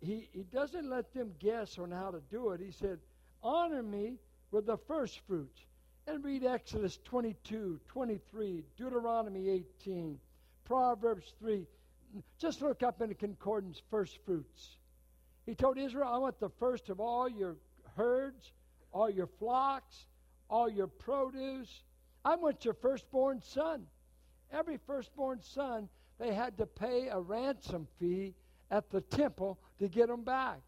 [0.00, 2.60] he, he doesn't let them guess on how to do it.
[2.60, 2.98] He said,
[3.42, 4.18] Honor me
[4.50, 5.60] with the first fruits.
[6.06, 10.18] And read Exodus 22, 23, Deuteronomy 18,
[10.64, 11.64] Proverbs 3.
[12.38, 14.76] Just look up in the concordance, first fruits.
[15.46, 17.56] He told Israel, I want the first of all your
[17.96, 18.52] herds,
[18.92, 20.06] all your flocks,
[20.50, 21.82] all your produce.
[22.24, 23.86] I want your firstborn son.
[24.52, 28.34] Every firstborn son, they had to pay a ransom fee
[28.70, 30.60] at the temple to get them back.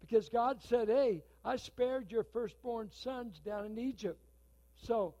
[0.00, 4.20] Because God said, Hey, I spared your firstborn sons down in Egypt.
[4.76, 5.14] So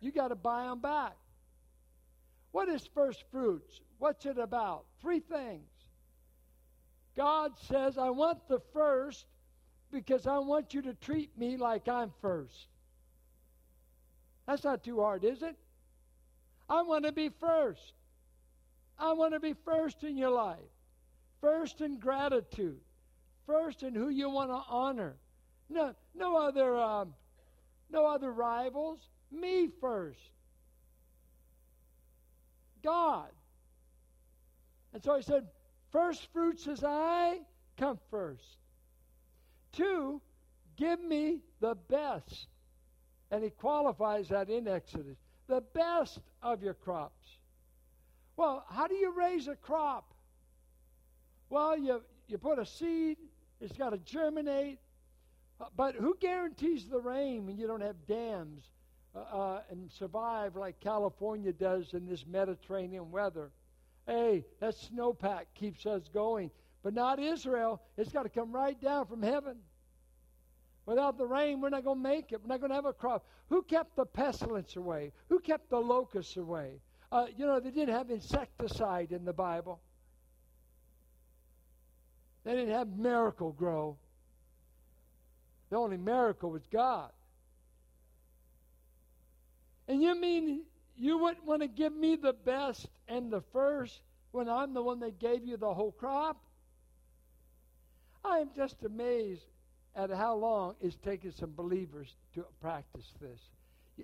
[0.00, 1.16] you got to buy them back.
[2.52, 3.80] What is first fruits?
[3.98, 4.84] What's it about?
[5.00, 5.68] Three things.
[7.16, 9.26] God says, I want the first
[9.90, 12.68] because I want you to treat me like I'm first.
[14.46, 15.56] That's not too hard, is it?
[16.68, 17.94] I want to be first.
[18.98, 20.58] I want to be first in your life.
[21.40, 22.80] First in gratitude.
[23.46, 25.16] First in who you want to honor.
[25.68, 27.14] No, no other, um,
[27.90, 29.00] no other rivals.
[29.30, 30.20] Me first.
[32.82, 33.30] God.
[34.92, 35.48] And so I said,
[35.90, 37.40] first fruits as I
[37.76, 38.58] come first.
[39.72, 40.20] Two,
[40.76, 42.46] give me the best.
[43.34, 45.16] And he qualifies that in Exodus
[45.48, 47.26] the best of your crops.
[48.36, 50.14] Well, how do you raise a crop?
[51.50, 53.16] Well, you, you put a seed,
[53.60, 54.78] it's got to germinate,
[55.60, 58.70] uh, but who guarantees the rain when you don't have dams
[59.16, 63.50] uh, uh, and survive like California does in this Mediterranean weather?
[64.06, 66.52] Hey, that snowpack keeps us going.
[66.84, 67.82] But not Israel.
[67.96, 69.56] It's got to come right down from heaven.
[70.86, 72.40] Without the rain, we're not going to make it.
[72.42, 73.24] We're not going to have a crop.
[73.48, 75.12] Who kept the pestilence away?
[75.28, 76.80] Who kept the locusts away?
[77.10, 79.80] Uh, you know, they didn't have insecticide in the Bible.
[82.44, 83.96] They didn't have Miracle-Gro.
[85.70, 87.10] The only miracle was God.
[89.88, 90.62] And you mean
[90.96, 95.00] you wouldn't want to give me the best and the first when I'm the one
[95.00, 96.36] that gave you the whole crop?
[98.24, 99.44] I am just amazed
[99.96, 103.40] at how long it's taken some believers to practice this.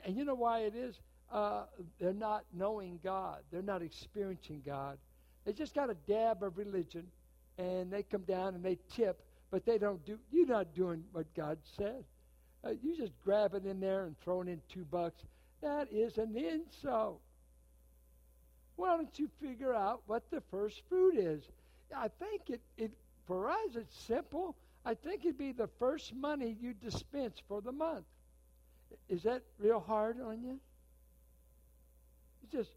[0.05, 0.99] And you know why it is?
[1.33, 1.65] Uh,
[2.01, 3.39] they're not knowing God.
[3.51, 4.99] They're not experiencing God.
[5.45, 7.07] They just got a dab of religion,
[7.59, 10.19] and they come down and they tip, but they don't do.
[10.31, 12.05] You're not doing what God said.
[12.65, 15.23] Uh, you just grab it in there and throw it in two bucks.
[15.63, 17.21] That is an insult.
[18.77, 21.43] Why don't you figure out what the first fruit is?
[21.95, 22.93] I think it, it
[23.27, 24.57] for us it's simple.
[24.85, 28.07] I think it'd be the first money you dispense for the month.
[29.09, 30.59] Is that real hard on you?
[32.43, 32.71] It's just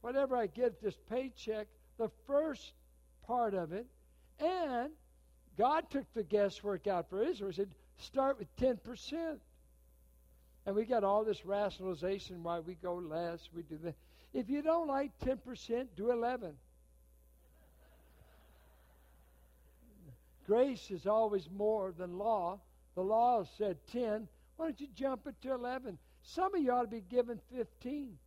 [0.00, 1.66] whatever I get this paycheck,
[1.98, 2.72] the first
[3.26, 3.86] part of it,
[4.38, 4.90] and
[5.58, 7.50] God took the guesswork out for Israel.
[7.50, 9.38] He said, start with 10%.
[10.66, 13.94] And we got all this rationalization why we go less, we do that.
[14.32, 16.54] If you don't like 10%, do 11.
[20.50, 22.58] Grace is always more than law.
[22.96, 24.26] The law said 10.
[24.56, 25.96] Why don't you jump it to 11?
[26.24, 28.18] Some of you ought to be given 15.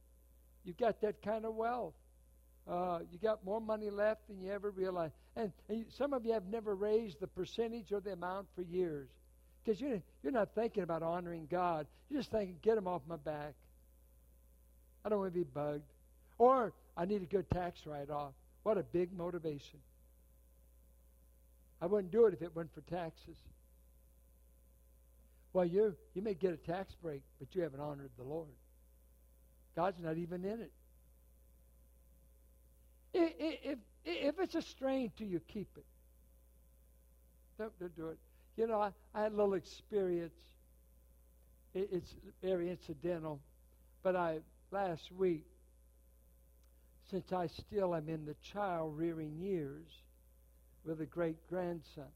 [0.64, 1.96] You've got that kind of wealth.
[2.66, 5.14] Uh, you got more money left than you ever realized.
[5.36, 8.62] And, and you, some of you have never raised the percentage or the amount for
[8.62, 9.10] years.
[9.66, 11.88] Because you're, you're not thinking about honoring God.
[12.10, 13.54] You're just thinking, get him off my back.
[15.04, 15.92] I don't want to be bugged.
[16.38, 18.32] Or I need a good tax write off.
[18.64, 19.82] What a big motivation.
[21.84, 23.36] I wouldn't do it if it weren't for taxes.
[25.52, 28.48] Well, you you may get a tax break, but you haven't honored the Lord.
[29.76, 30.72] God's not even in it.
[33.14, 35.86] If, if, it's a strain to you, keep it.
[37.60, 38.18] Don't, don't do it.
[38.56, 40.40] You know, I, I, had a little experience.
[41.74, 43.42] It, it's very incidental,
[44.04, 44.40] but I
[44.72, 45.46] last week,
[47.12, 49.88] since I still am in the child rearing years,
[50.86, 52.08] with a great grandson.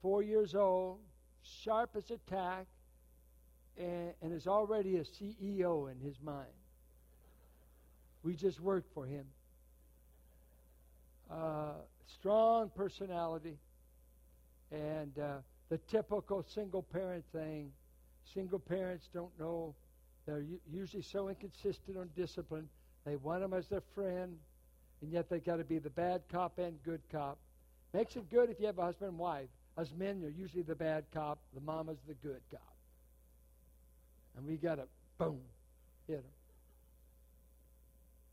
[0.00, 0.98] Four years old,
[1.42, 2.66] sharp as a tack,
[3.78, 6.48] and, and is already a CEO in his mind.
[8.22, 9.24] We just work for him.
[11.30, 11.72] Uh,
[12.06, 13.58] strong personality,
[14.70, 15.36] and uh,
[15.68, 17.72] the typical single parent thing.
[18.34, 19.74] Single parents don't know
[20.26, 22.68] They're usually so inconsistent on discipline.
[23.04, 24.36] They want them as their friend,
[25.02, 27.38] and yet they got to be the bad cop and good cop.
[27.92, 29.48] Makes it good if you have a husband and wife.
[29.76, 31.38] Us men, you're usually the bad cop.
[31.54, 32.60] The mama's the good cop.
[34.36, 34.84] And we got to,
[35.18, 35.40] boom,
[36.06, 36.24] hit him.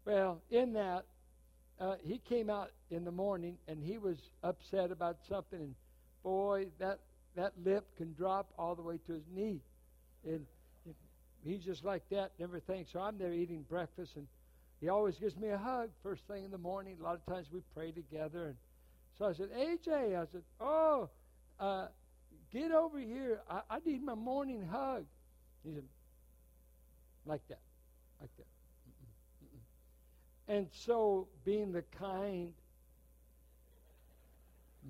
[0.06, 1.06] Well, in that,
[1.80, 5.76] uh, he came out in the morning and he was upset about something, and
[6.24, 7.00] boy, that
[7.36, 9.62] that lip can drop all the way to his knee,
[10.26, 10.46] and
[11.46, 12.86] he's just like that and everything.
[12.92, 14.28] So I'm there eating breakfast, and
[14.82, 16.98] he always gives me a hug first thing in the morning.
[17.00, 18.56] A lot of times we pray together, and
[19.18, 21.10] so I said, AJ, I said, oh,
[21.60, 21.88] uh,
[22.54, 23.42] get over here.
[23.50, 25.04] I, I need my morning hug.
[25.66, 25.84] He said,
[27.26, 27.60] like that,
[28.22, 28.46] like that.
[30.54, 32.54] And so, being the kind,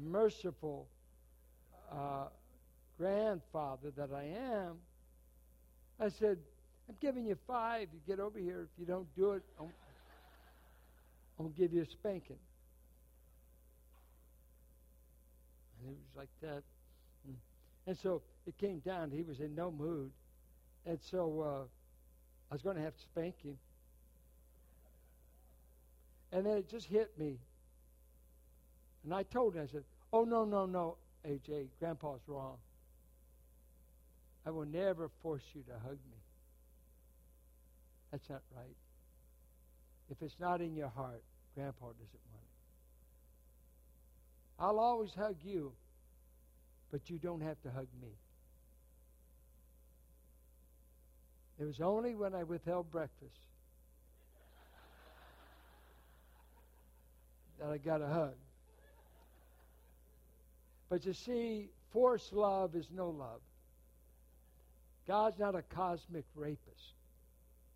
[0.01, 0.87] merciful
[1.91, 2.27] uh,
[2.97, 4.77] grandfather that I am,
[5.99, 6.37] I said,
[6.89, 7.87] I'm giving you five.
[7.93, 8.61] You get over here.
[8.61, 9.67] If you don't do it, I'm,
[11.39, 12.39] I'm give you a spanking.
[15.79, 16.63] And it was like that.
[17.85, 19.11] And so it came down.
[19.11, 20.11] He was in no mood.
[20.85, 21.63] And so uh,
[22.51, 23.57] I was going to have to spank him.
[26.31, 27.37] And then it just hit me.
[29.03, 32.57] And I told him, I said, Oh, no, no, no, AJ, Grandpa's wrong.
[34.45, 36.18] I will never force you to hug me.
[38.11, 38.75] That's not right.
[40.09, 41.23] If it's not in your heart,
[41.55, 42.49] Grandpa doesn't want it.
[44.59, 45.71] I'll always hug you,
[46.91, 48.09] but you don't have to hug me.
[51.59, 53.29] It was only when I withheld breakfast
[57.59, 58.33] that I got a hug.
[60.89, 63.41] But you see, forced love is no love.
[65.07, 66.95] God's not a cosmic rapist.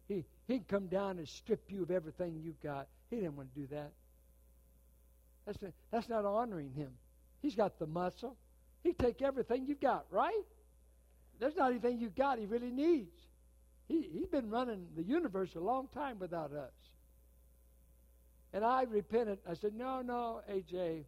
[0.08, 2.88] He, he can come down and strip you of everything you've got.
[3.10, 3.92] He didn't want to do that.
[5.46, 6.92] That's not, that's not honoring him.
[7.42, 8.38] He's got the muscle.
[8.84, 10.44] He'd take everything you've got, right?
[11.40, 13.16] There's not anything you've got he really needs.
[13.88, 16.72] He, he's been running the universe a long time without us.
[18.54, 19.40] And I repented.
[19.50, 21.04] I said, No, no, AJ,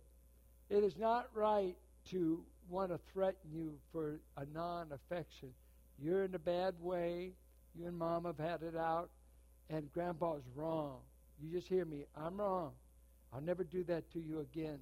[0.69, 1.75] it is not right
[2.09, 5.49] to want to threaten you for a non affection.
[6.01, 7.33] You're in a bad way.
[7.77, 9.09] You and mom have had it out,
[9.69, 10.99] and grandpa's wrong.
[11.41, 12.05] You just hear me.
[12.15, 12.71] I'm wrong.
[13.33, 14.79] I'll never do that to you again.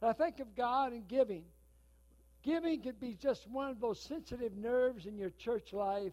[0.00, 1.44] And I think of God and giving.
[2.42, 6.12] Giving could be just one of those sensitive nerves in your church life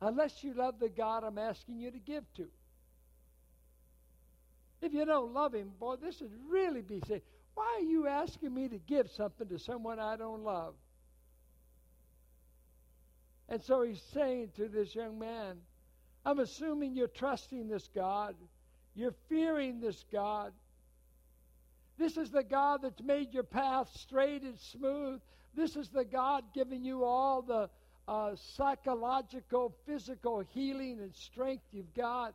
[0.00, 2.46] unless you love the God I'm asking you to give to.
[4.82, 7.22] If you don't love him, boy, this would really be saying,
[7.54, 10.74] why are you asking me to give something to someone I don't love?
[13.50, 15.56] And so he's saying to this young man,
[16.24, 18.36] I'm assuming you're trusting this God.
[18.94, 20.52] You're fearing this God.
[21.98, 25.20] This is the God that's made your path straight and smooth.
[25.54, 27.68] This is the God giving you all the
[28.06, 32.34] uh, psychological, physical healing and strength you've got.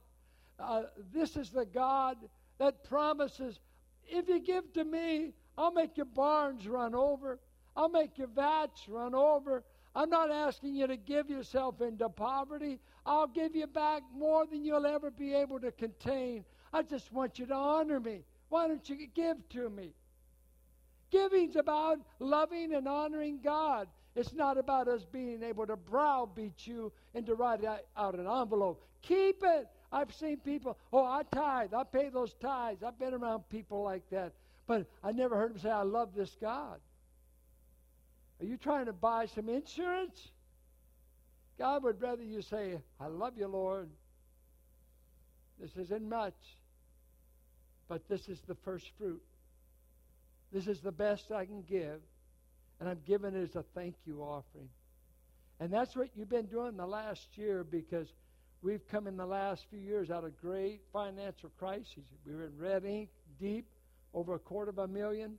[0.59, 2.17] Uh, this is the God
[2.59, 3.59] that promises
[4.07, 7.39] if you give to me, I'll make your barns run over,
[7.75, 9.63] I'll make your vats run over.
[9.95, 12.79] I'm not asking you to give yourself into poverty.
[13.05, 16.43] I'll give you back more than you'll ever be able to contain.
[16.73, 18.23] I just want you to honor me.
[18.49, 19.93] Why don't you give to me?
[21.11, 23.87] Giving's about loving and honoring God.
[24.15, 28.83] It's not about us being able to browbeat you and to write out an envelope.
[29.01, 29.67] Keep it.
[29.91, 31.73] I've seen people, oh, I tithe.
[31.73, 32.83] I pay those tithes.
[32.83, 34.33] I've been around people like that.
[34.67, 36.79] But I never heard them say, I love this God.
[38.39, 40.29] Are you trying to buy some insurance?
[41.57, 43.89] God would rather you say, I love you, Lord.
[45.59, 46.35] This isn't much,
[47.87, 49.21] but this is the first fruit.
[50.51, 52.01] This is the best I can give,
[52.79, 54.69] and I'm giving it as a thank you offering.
[55.59, 58.09] And that's what you've been doing the last year because
[58.61, 62.03] we've come in the last few years out of great financial crises.
[62.25, 63.09] We were in red ink,
[63.39, 63.65] deep,
[64.13, 65.37] over a quarter of a million.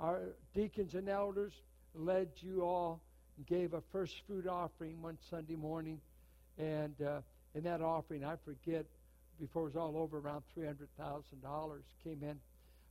[0.00, 1.52] Our deacons and elders
[1.94, 3.00] led you all
[3.46, 6.00] gave a first fruit offering one Sunday morning.
[6.58, 7.20] And uh,
[7.54, 8.86] in that offering, I forget,
[9.40, 12.38] before it was all over, around $300,000 came in.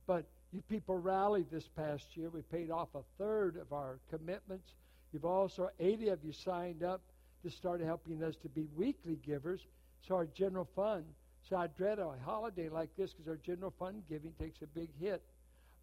[0.06, 2.28] But you people rallied this past year.
[2.28, 4.74] We paid off a third of our commitments.
[5.12, 7.00] You've also, 80 of you signed up
[7.44, 9.60] to start helping us to be weekly givers.
[10.06, 11.04] So our general fund.
[11.48, 14.90] So I dread a holiday like this because our general fund giving takes a big
[15.00, 15.22] hit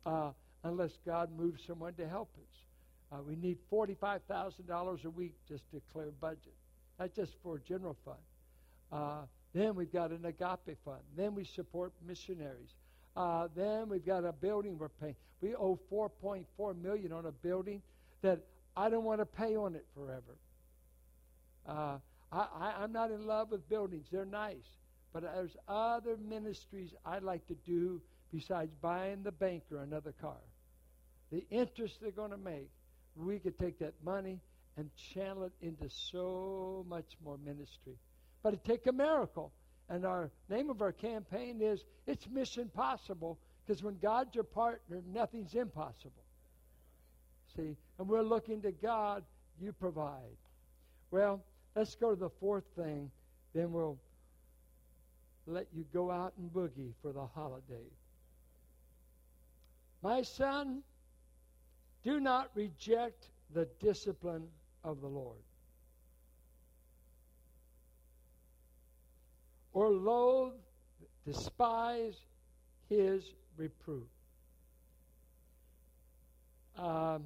[0.06, 0.32] uh,
[0.64, 2.69] unless God moves someone to help us.
[3.12, 6.54] Uh, we need $45,000 a week just to clear budget.
[6.98, 8.18] That's just for general fund.
[8.92, 9.22] Uh,
[9.54, 11.02] then we've got an agape fund.
[11.16, 12.76] Then we support missionaries.
[13.16, 15.16] Uh, then we've got a building we're paying.
[15.42, 17.82] We owe 4.4 million on a building
[18.22, 18.40] that
[18.76, 20.38] I don't want to pay on it forever.
[21.68, 21.98] Uh,
[22.32, 24.08] I, I'm not in love with buildings.
[24.12, 24.76] They're nice.
[25.14, 28.02] But there's other ministries I'd like to do
[28.32, 30.38] besides buying the banker another car.
[31.32, 32.70] The interest they're going to make,
[33.20, 34.40] we could take that money
[34.78, 37.94] and channel it into so much more ministry.
[38.42, 39.52] But it take a miracle.
[39.90, 45.02] And our name of our campaign is It's Mission Possible, because when God's your partner,
[45.12, 46.24] nothing's impossible.
[47.56, 47.76] See?
[47.98, 49.24] And we're looking to God,
[49.60, 50.38] you provide.
[51.12, 51.42] Well,
[51.76, 53.12] let's go to the fourth thing,
[53.54, 53.98] then we'll
[55.48, 57.90] let you go out and boogie for the holiday.
[60.02, 60.84] My son,
[62.04, 64.48] do not reject the discipline
[64.84, 65.38] of the Lord.
[69.74, 70.54] Or loathe,
[71.26, 72.16] despise
[72.90, 73.24] his
[73.58, 74.08] reproof.
[76.78, 77.26] Um,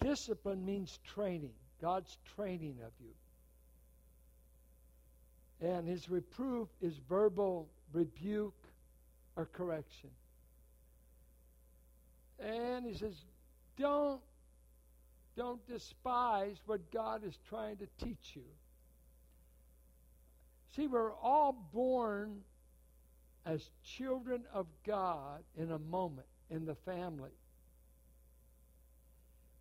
[0.00, 3.12] discipline means training, God's training of you.
[5.68, 8.54] And his reproof is verbal rebuke
[9.36, 10.10] or correction.
[12.44, 13.14] And he says,
[13.78, 14.20] don't,
[15.36, 18.42] don't despise what God is trying to teach you.
[20.76, 22.42] See, we're all born
[23.46, 27.30] as children of God in a moment in the family.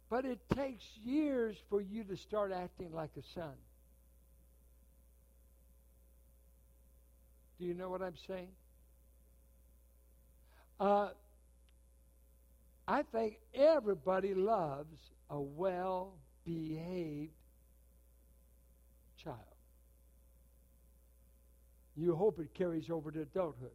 [0.10, 3.54] But it takes years for you to start acting like a son.
[7.60, 8.50] Do you know what I'm saying?
[10.80, 11.10] Uh,
[12.88, 14.98] I think everybody loves
[15.30, 17.32] a well behaved
[19.18, 19.38] child.
[21.96, 23.72] You hope it carries over to adulthood.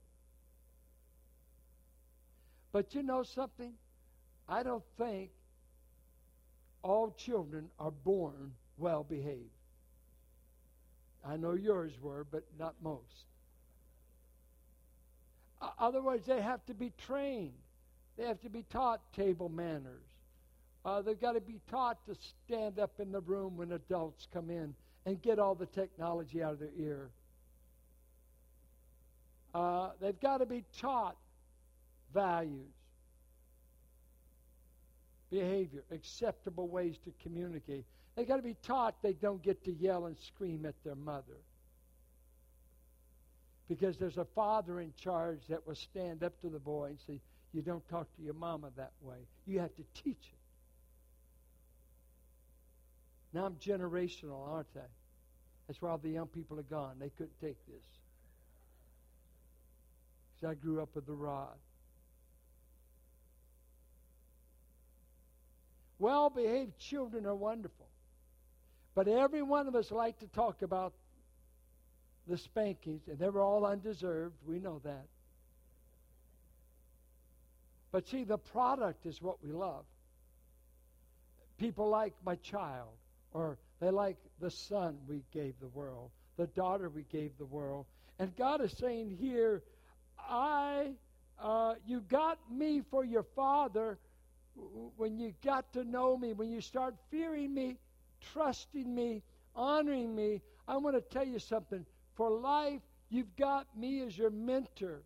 [2.73, 3.73] But you know something?
[4.49, 5.31] I don't think
[6.83, 9.51] all children are born well behaved.
[11.27, 13.27] I know yours were, but not most.
[15.79, 17.53] Otherwise, they have to be trained.
[18.19, 20.03] They have to be taught table manners.
[20.85, 22.17] Uh, they've got to be taught to
[22.47, 24.75] stand up in the room when adults come in
[25.07, 27.11] and get all the technology out of their ear.
[29.55, 31.17] Uh, they've got to be taught
[32.13, 32.73] values,
[35.31, 37.85] behavior, acceptable ways to communicate.
[38.17, 41.39] They've got to be taught they don't get to yell and scream at their mother
[43.69, 47.21] because there's a father in charge that will stand up to the boy and say,
[47.53, 49.17] You don't talk to your mama that way.
[49.47, 50.39] You have to teach it.
[53.33, 54.87] Now I'm generational, aren't I?
[55.67, 56.97] That's why all the young people are gone.
[56.99, 57.85] They couldn't take this.
[60.35, 61.57] Because I grew up with the rod.
[65.99, 67.87] Well behaved children are wonderful.
[68.95, 70.93] But every one of us like to talk about
[72.27, 74.37] the spankings, and they were all undeserved.
[74.47, 75.07] We know that.
[77.91, 79.85] But see, the product is what we love.
[81.59, 82.91] People like my child,
[83.33, 87.87] or they like the son we gave the world, the daughter we gave the world.
[88.19, 89.63] And God is saying here,
[90.19, 90.93] I,
[91.41, 93.99] uh, you got me for your father
[94.97, 97.79] when you got to know me, when you start fearing me,
[98.33, 99.23] trusting me,
[99.55, 100.43] honoring me.
[100.67, 101.87] I want to tell you something.
[102.15, 105.03] For life, you've got me as your mentor.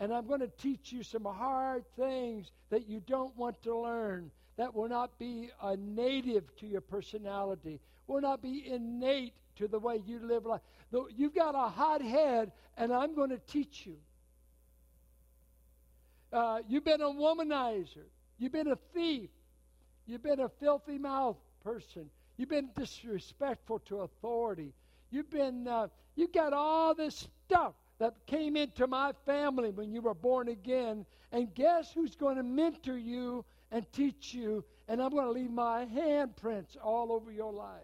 [0.00, 4.30] And I'm going to teach you some hard things that you don't want to learn,
[4.56, 9.78] that will not be a native to your personality, will not be innate to the
[9.78, 10.60] way you live life.
[11.16, 13.96] You've got a hot head, and I'm going to teach you.
[16.32, 18.06] Uh, you've been a womanizer.
[18.38, 19.30] You've been a thief.
[20.06, 22.08] You've been a filthy mouth person.
[22.36, 24.72] You've been disrespectful to authority.
[25.10, 30.00] You've been, uh, you got all this stuff that came into my family when you
[30.00, 31.04] were born again.
[31.32, 34.64] And guess who's going to mentor you and teach you?
[34.88, 37.82] And I'm going to leave my handprints all over your life.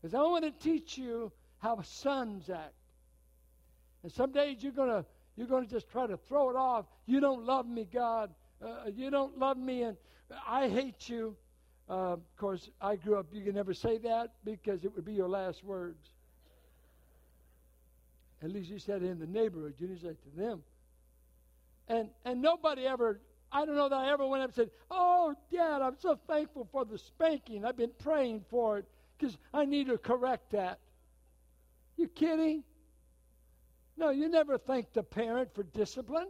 [0.00, 2.74] Because I want to teach you how sons act.
[4.02, 5.04] And some days you're going to
[5.36, 6.86] you're going to just try to throw it off.
[7.06, 8.30] You don't love me, God.
[8.62, 9.96] Uh, you don't love me, and
[10.46, 11.36] I hate you.
[11.88, 15.12] Uh, of course, I grew up, you can never say that because it would be
[15.12, 16.13] your last words.
[18.44, 19.74] At least you said in the neighborhood.
[19.78, 20.62] You didn't say to them.
[21.88, 23.20] And, and nobody ever,
[23.50, 26.68] I don't know that I ever went up and said, Oh, Dad, I'm so thankful
[26.70, 27.64] for the spanking.
[27.64, 28.84] I've been praying for it
[29.16, 30.78] because I need to correct that.
[31.96, 32.64] You kidding?
[33.96, 36.28] No, you never thank the parent for discipline.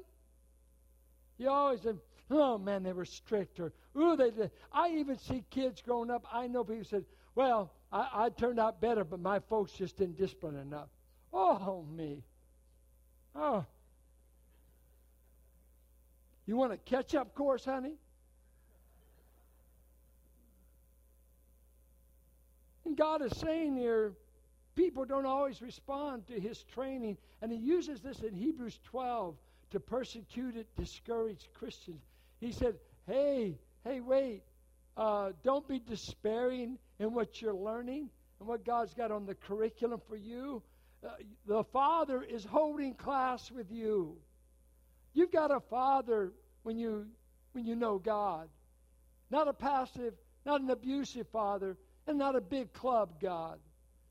[1.39, 1.95] You always say,
[2.31, 4.53] oh man, they were strict, or ooh, they did.
[4.73, 6.27] I even see kids growing up.
[6.33, 7.05] I know people said,
[7.35, 10.89] well, I, I turned out better, but my folks just didn't discipline enough.
[11.35, 12.23] Oh, me.
[13.35, 13.67] Oh.
[16.47, 17.97] You want a catch up course, honey?
[22.85, 24.13] And God is saying here,
[24.77, 27.17] people don't always respond to his training.
[27.43, 29.35] And he uses this in Hebrews 12
[29.71, 32.03] to persecute persecuted, discouraged Christians.
[32.41, 32.77] He said,
[33.09, 34.43] Hey, hey, wait.
[34.97, 38.09] Uh, don't be despairing in what you're learning
[38.39, 40.63] and what God's got on the curriculum for you.
[41.05, 41.11] Uh,
[41.47, 44.17] the Father is holding class with you.
[45.13, 46.33] You've got a Father
[46.63, 47.07] when you
[47.53, 48.49] when you know God,
[49.31, 51.77] not a passive, not an abusive Father,
[52.07, 53.59] and not a big club God.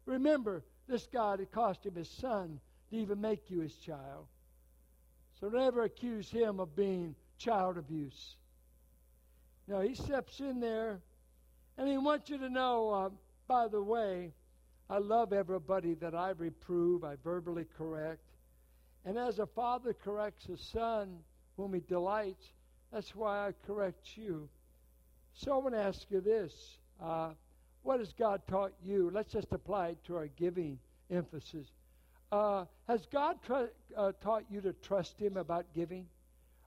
[0.05, 4.27] Remember, this God it cost him his son to even make you his child.
[5.39, 8.37] So never accuse him of being child abuse.
[9.67, 11.01] No, he steps in there,
[11.77, 13.09] and he wants you to know, uh,
[13.47, 14.33] by the way,
[14.93, 18.21] I love everybody that I reprove, I verbally correct.
[19.05, 21.17] And as a father corrects a son
[21.57, 22.51] whom he delights,
[22.91, 24.47] that's why I correct you.
[25.33, 27.31] So I want to ask you this uh,
[27.81, 29.09] What has God taught you?
[29.11, 30.77] Let's just apply it to our giving
[31.09, 31.65] emphasis.
[32.31, 33.37] Uh, has God
[33.97, 36.05] uh, taught you to trust Him about giving?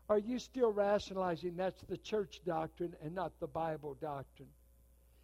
[0.09, 4.49] Are you still rationalizing that's the church doctrine and not the Bible doctrine?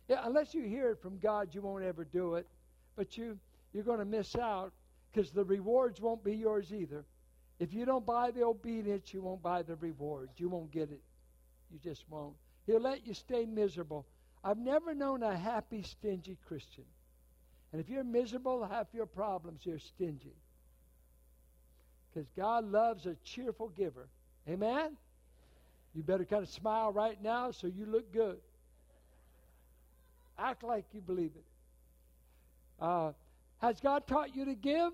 [0.09, 2.47] Yeah, unless you hear it from God, you won't ever do it.
[2.97, 3.39] But you,
[3.73, 4.73] you're going to miss out
[5.13, 7.05] because the rewards won't be yours either.
[7.59, 10.33] If you don't buy the obedience, you won't buy the rewards.
[10.39, 11.03] You won't get it.
[11.71, 12.35] You just won't.
[12.67, 14.07] He'll let you stay miserable.
[14.45, 16.85] I've never known a happy, stingy Christian.
[17.73, 20.37] And if you're miserable, half your problems you're stingy.
[22.13, 24.09] Because God loves a cheerful giver.
[24.49, 24.97] Amen?
[25.95, 28.39] You better kind of smile right now so you look good.
[30.39, 31.45] Act like you believe it.
[32.83, 33.13] Uh,
[33.59, 34.93] has God taught you to give?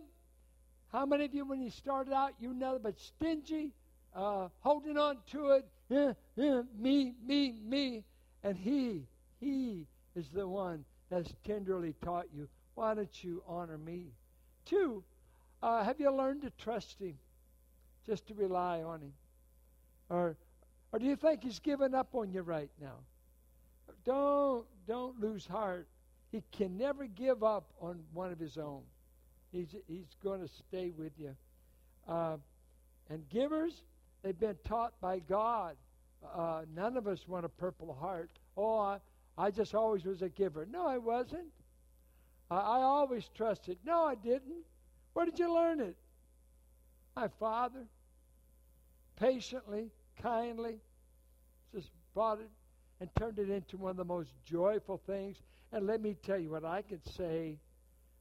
[0.93, 3.73] How many of you, when you started out, you know but stingy,
[4.15, 8.05] uh, holding on to it, eh, eh, me, me, me,
[8.45, 9.07] and He,
[9.41, 12.47] He is the one that's tenderly taught you
[12.79, 14.13] why don't you honor me?
[14.65, 15.03] Two,
[15.65, 17.19] uh, have you learned to trust Him,
[18.07, 19.13] just to rely on Him?
[20.09, 20.37] Or,
[20.93, 22.99] or do you think He's given up on you right now?
[24.05, 25.89] Don't, don't lose heart.
[26.31, 28.83] He can never give up on one of His own.
[29.53, 31.35] He's, he's going to stay with you.
[32.07, 32.37] Uh,
[33.09, 33.83] and givers,
[34.23, 35.77] they've been taught by God.
[36.35, 38.31] Uh, none of us want a purple heart.
[38.57, 38.99] Oh, I,
[39.37, 40.67] I just always was a giver.
[40.71, 41.53] No, I wasn't.
[42.51, 43.79] I, I always trusted.
[43.85, 44.65] No, I didn't.
[45.15, 45.97] Where did you learn it?
[47.17, 47.87] My father,
[49.17, 49.91] patiently,
[50.23, 50.79] kindly,
[51.75, 52.51] just brought it
[53.01, 55.37] and turned it into one of the most joyful things.
[55.73, 57.59] And let me tell you what I can say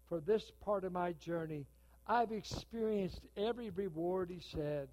[0.10, 1.66] for this part of my journey.
[2.06, 4.88] I've experienced every reward, he said.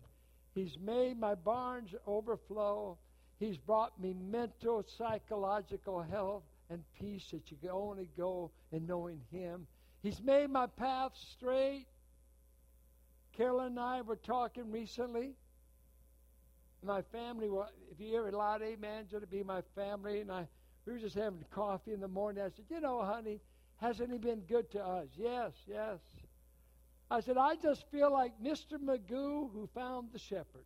[0.54, 2.96] He's made my barns overflow.
[3.38, 9.20] He's brought me mental, psychological health and peace that you can only go in knowing
[9.30, 9.66] Him.
[10.02, 11.86] He's made my path straight.
[13.36, 15.34] Carolyn and I were talking recently.
[16.82, 17.48] My family,
[17.90, 20.20] if you hear a lot, amen, to be my family.
[20.20, 20.46] And I,
[20.86, 22.42] we were just having coffee in the morning.
[22.42, 23.40] I said, You know, honey,
[23.76, 25.08] hasn't he been good to us?
[25.16, 25.98] Yes, yes.
[27.10, 28.78] I said, I just feel like Mr.
[28.78, 30.64] Magoo who found the shepherd.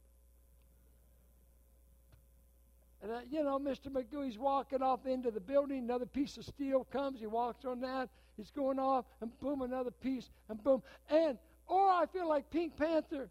[3.02, 3.88] And, uh, you know, Mr.
[3.88, 5.78] Magoo, he's walking off into the building.
[5.78, 7.20] Another piece of steel comes.
[7.20, 8.08] He walks on that.
[8.36, 10.82] He's going off, and boom, another piece, and boom.
[11.10, 13.28] And, or I feel like Pink Panther.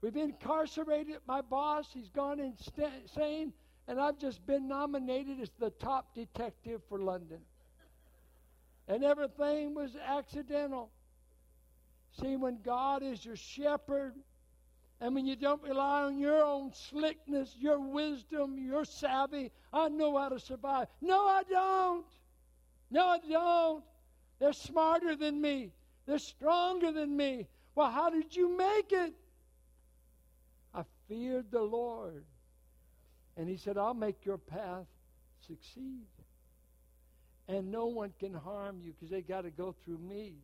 [0.00, 1.86] We've incarcerated my boss.
[1.92, 3.52] He's gone insane.
[3.88, 7.40] And I've just been nominated as the top detective for London.
[8.86, 10.90] And everything was accidental.
[12.20, 14.14] See, when God is your shepherd,
[15.00, 20.18] and when you don't rely on your own slickness, your wisdom, your savvy, I know
[20.18, 20.88] how to survive.
[21.00, 22.06] No, I don't.
[22.90, 23.84] No, I don't.
[24.38, 25.72] They're smarter than me.
[26.06, 27.46] They're stronger than me.
[27.74, 29.14] Well, how did you make it?
[30.74, 32.24] I feared the Lord.
[33.38, 34.86] And He said, I'll make your path
[35.46, 36.06] succeed.
[37.46, 40.34] And no one can harm you because they got to go through me.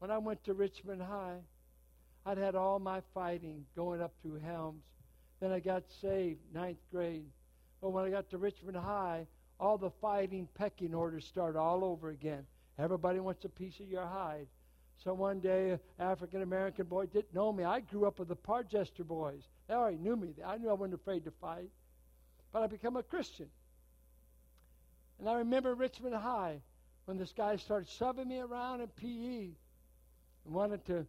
[0.00, 1.38] When I went to Richmond High,
[2.26, 4.84] I'd had all my fighting going up through Helms.
[5.40, 7.30] Then I got saved, ninth grade.
[7.80, 9.26] But when I got to Richmond High,
[9.58, 12.44] all the fighting, pecking orders start all over again.
[12.78, 14.46] Everybody wants a piece of your hide.
[15.02, 17.64] So one day, an African American boy didn't know me.
[17.64, 19.42] I grew up with the Parchester boys.
[19.68, 20.34] They already knew me.
[20.44, 21.70] I knew I wasn't afraid to fight.
[22.52, 23.48] But I become a Christian.
[25.18, 26.60] And I remember Richmond High
[27.04, 29.50] when this guy started shoving me around in PE
[30.44, 31.06] and wanted to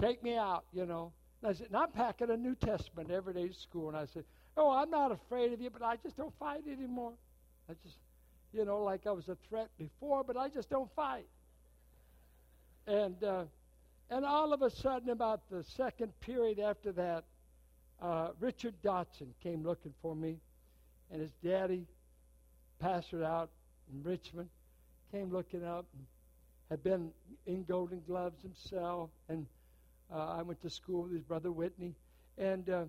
[0.00, 1.12] take me out, you know.
[1.42, 3.88] And I said, and I'm packing a New Testament every day to school.
[3.88, 4.24] And I said,
[4.56, 7.12] oh, I'm not afraid of you, but I just don't fight anymore.
[7.68, 7.96] I just,
[8.52, 11.26] you know, like I was a threat before, but I just don't fight.
[12.86, 13.44] And uh,
[14.08, 17.24] and all of a sudden, about the second period after that,
[18.00, 20.38] uh, Richard Dotson came looking for me,
[21.10, 21.86] and his daddy,
[22.82, 23.50] pastored out
[23.92, 24.48] in Richmond,
[25.12, 26.06] came looking up and
[26.70, 27.10] had been
[27.46, 29.10] in Golden Gloves himself.
[29.28, 29.46] And
[30.12, 31.94] uh, I went to school with his brother Whitney.
[32.38, 32.84] And uh,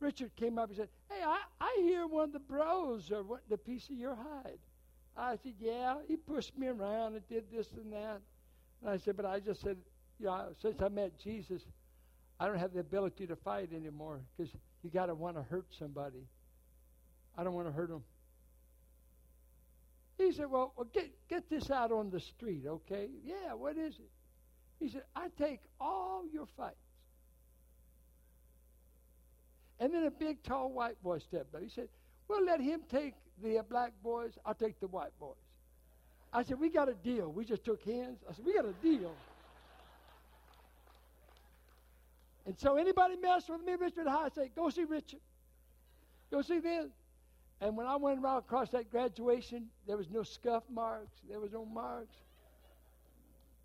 [0.00, 3.52] Richard came up and said, Hey, I, I hear one of the bros are wanting
[3.52, 4.58] a piece of your hide.
[5.16, 5.96] I said, Yeah.
[6.08, 8.20] He pushed me around and did this and that.
[8.80, 9.76] And I said, But I just said,
[10.18, 11.62] You know, since I met Jesus,
[12.42, 15.66] I don't have the ability to fight anymore because you got to want to hurt
[15.78, 16.26] somebody.
[17.38, 18.02] I don't want to hurt them.
[20.18, 23.10] He said, Well, get, get this out on the street, okay?
[23.24, 24.10] Yeah, what is it?
[24.80, 26.74] He said, I take all your fights.
[29.78, 31.62] And then a big, tall white boy stepped up.
[31.62, 31.86] He said,
[32.26, 34.32] Well, let him take the uh, black boys.
[34.44, 35.36] I'll take the white boys.
[36.32, 37.30] I said, We got a deal.
[37.30, 38.18] We just took hands.
[38.28, 39.14] I said, We got a deal.
[42.46, 45.20] And so anybody mess with me, Richard High, I say, Go see Richard.
[46.30, 46.90] Go see them.
[47.60, 51.20] And when I went around across that graduation, there was no scuff marks.
[51.28, 52.16] There was no marks.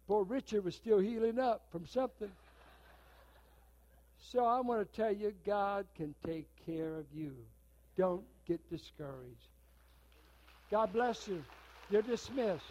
[0.07, 2.29] Poor Richard was still healing up from something.
[4.31, 7.33] So I want to tell you, God can take care of you.
[7.97, 9.49] Don't get discouraged.
[10.69, 11.43] God bless you.
[11.89, 12.63] You're dismissed.